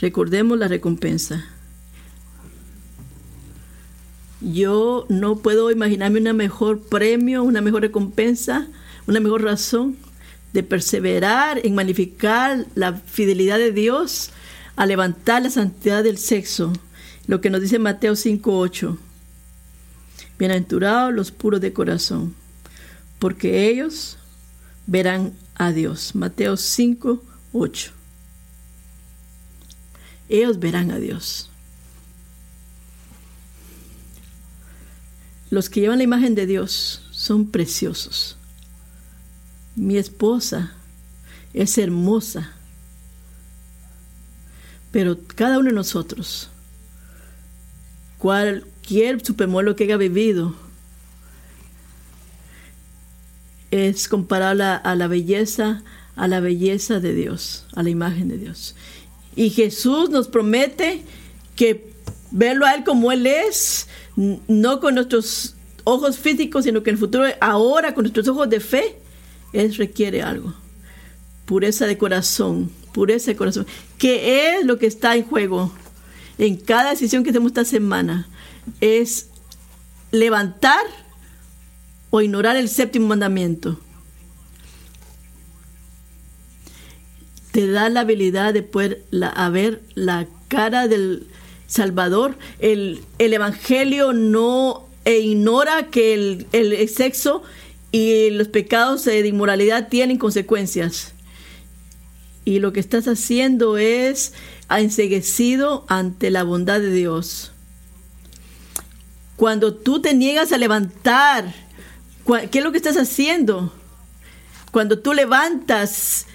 [0.00, 1.46] Recordemos la recompensa.
[4.40, 8.66] Yo no puedo imaginarme una mejor premio, una mejor recompensa,
[9.06, 9.96] una mejor razón
[10.52, 14.30] de perseverar en magnificar la fidelidad de Dios,
[14.76, 16.72] a levantar la santidad del sexo.
[17.26, 18.98] Lo que nos dice Mateo 5:8.
[20.38, 22.34] Bienaventurados los puros de corazón,
[23.18, 24.18] porque ellos
[24.86, 26.14] verán a Dios.
[26.14, 27.92] Mateo 5:8.
[30.28, 31.50] Ellos verán a Dios.
[35.50, 38.36] Los que llevan la imagen de Dios son preciosos.
[39.76, 40.72] Mi esposa
[41.52, 42.52] es hermosa,
[44.90, 46.50] pero cada uno de nosotros,
[48.18, 50.54] cualquier supermodelo que haya vivido,
[53.74, 55.82] es comparable a la belleza,
[56.14, 58.76] a la belleza de Dios, a la imagen de Dios.
[59.34, 61.02] Y Jesús nos promete
[61.56, 61.90] que
[62.30, 67.00] verlo a Él como Él es, no con nuestros ojos físicos, sino que en el
[67.00, 68.96] futuro, ahora con nuestros ojos de fe,
[69.52, 70.54] Él requiere algo.
[71.44, 73.66] Pureza de corazón, pureza de corazón.
[73.98, 75.72] ¿Qué es lo que está en juego
[76.38, 78.28] en cada decisión que hacemos esta semana?
[78.80, 79.30] Es
[80.12, 80.80] levantar
[82.14, 83.76] o ignorar el séptimo mandamiento.
[87.50, 89.02] Te da la habilidad de poder
[89.50, 91.26] ver la cara del,
[91.66, 92.36] Salvador.
[92.60, 97.42] El, el Evangelio no e ignora que el, el, sexo
[97.90, 101.14] y los pecados de inmoralidad tienen consecuencias.
[102.44, 104.34] Y lo que estás haciendo es
[104.70, 107.50] enseguecido ante la bondad de Dios.
[109.34, 111.63] Cuando tú te niegas a levantar,
[112.50, 113.72] ¿qué es lo que estás haciendo?
[114.70, 116.26] Cuando tú levantas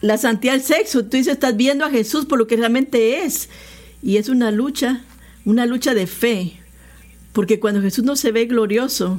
[0.00, 3.48] la santidad del sexo, tú dices, estás viendo a Jesús por lo que realmente es.
[4.02, 5.02] Y es una lucha,
[5.44, 6.60] una lucha de fe,
[7.32, 9.18] porque cuando Jesús no se ve glorioso,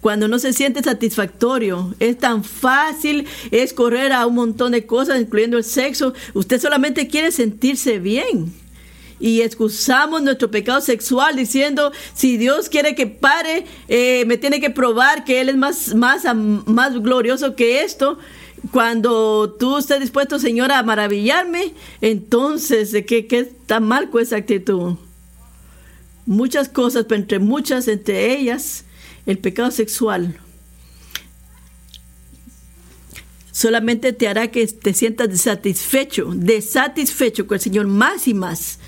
[0.00, 5.20] cuando no se siente satisfactorio, es tan fácil, es correr a un montón de cosas,
[5.20, 6.14] incluyendo el sexo.
[6.32, 8.52] Usted solamente quiere sentirse bien.
[9.20, 14.70] Y excusamos nuestro pecado sexual diciendo, si Dios quiere que pare, eh, me tiene que
[14.70, 18.18] probar que Él es más, más, más glorioso que esto.
[18.72, 24.94] Cuando tú estés dispuesto, Señor, a maravillarme, entonces, ¿qué, qué está mal con esa actitud?
[26.24, 28.84] Muchas cosas, pero entre muchas, entre ellas,
[29.26, 30.38] el pecado sexual
[33.52, 38.78] solamente te hará que te sientas desatisfecho, desatisfecho con el Señor más y más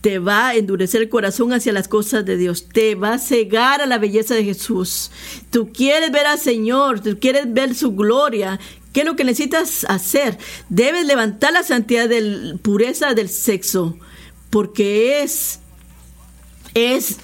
[0.00, 3.80] te va a endurecer el corazón hacia las cosas de Dios, te va a cegar
[3.80, 5.10] a la belleza de Jesús.
[5.50, 8.58] Tú quieres ver al Señor, tú quieres ver su gloria.
[8.92, 10.38] ¿Qué es lo que necesitas hacer?
[10.68, 13.96] Debes levantar la santidad de pureza del sexo,
[14.48, 15.60] porque es,
[16.74, 17.18] es,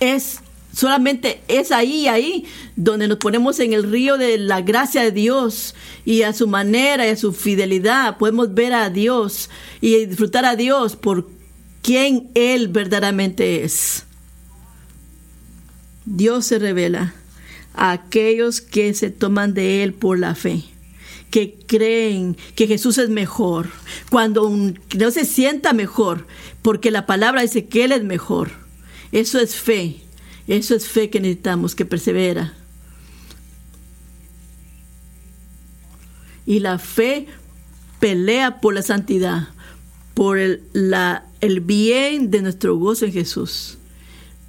[0.00, 0.40] es
[0.72, 2.44] solamente es ahí, ahí,
[2.76, 7.06] donde nos ponemos en el río de la gracia de Dios y a su manera
[7.06, 9.48] y a su fidelidad podemos ver a Dios
[9.80, 11.35] y disfrutar a Dios por
[11.86, 14.02] quién Él verdaderamente es.
[16.04, 17.14] Dios se revela
[17.74, 20.64] a aquellos que se toman de Él por la fe,
[21.30, 23.70] que creen que Jesús es mejor,
[24.10, 26.26] cuando no se sienta mejor,
[26.60, 28.50] porque la palabra dice que Él es mejor.
[29.12, 30.00] Eso es fe,
[30.48, 32.52] eso es fe que necesitamos, que persevera.
[36.46, 37.28] Y la fe
[38.00, 39.50] pelea por la santidad,
[40.14, 43.78] por el, la el bien de nuestro gozo en Jesús,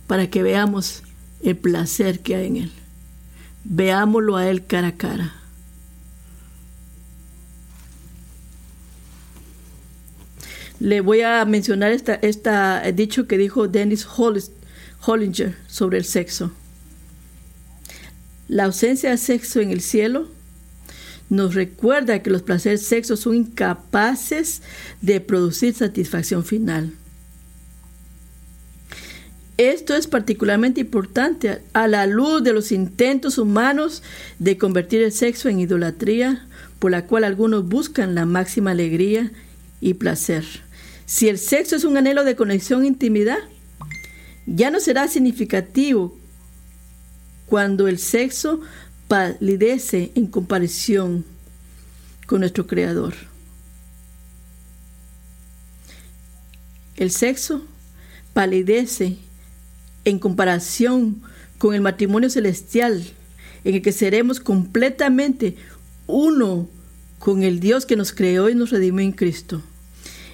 [0.08, 1.04] para que veamos
[1.44, 2.72] el placer que hay en Él.
[3.64, 5.34] Veámoslo a Él cara a cara.
[10.80, 14.08] Le voy a mencionar esta, dicho que dijo Dennis
[15.02, 16.52] Hollinger sobre el sexo.
[18.48, 20.30] La ausencia de sexo en el cielo
[21.30, 24.62] nos recuerda que los placeres sexos son incapaces
[25.02, 26.94] de producir satisfacción final.
[29.58, 34.04] Esto es particularmente importante a la luz de los intentos humanos
[34.38, 36.46] de convertir el sexo en idolatría,
[36.78, 39.32] por la cual algunos buscan la máxima alegría
[39.82, 40.46] y placer.
[41.08, 43.40] Si el sexo es un anhelo de conexión e intimidad,
[44.46, 46.16] ya no será significativo
[47.48, 48.62] cuando el sexo
[49.08, 51.26] palidece en comparación
[52.26, 53.14] con nuestro Creador.
[56.98, 57.64] El sexo
[58.34, 59.18] palidece
[60.04, 61.22] en comparación
[61.58, 63.06] con el matrimonio celestial,
[63.64, 65.56] en el que seremos completamente
[66.08, 66.68] uno
[67.20, 69.62] con el Dios que nos creó y nos redimió en Cristo.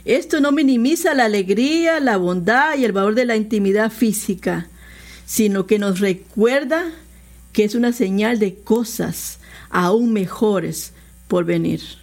[0.05, 4.67] Esto no minimiza la alegría, la bondad y el valor de la intimidad física,
[5.25, 6.91] sino que nos recuerda
[7.53, 9.39] que es una señal de cosas
[9.69, 10.93] aún mejores
[11.27, 12.02] por venir.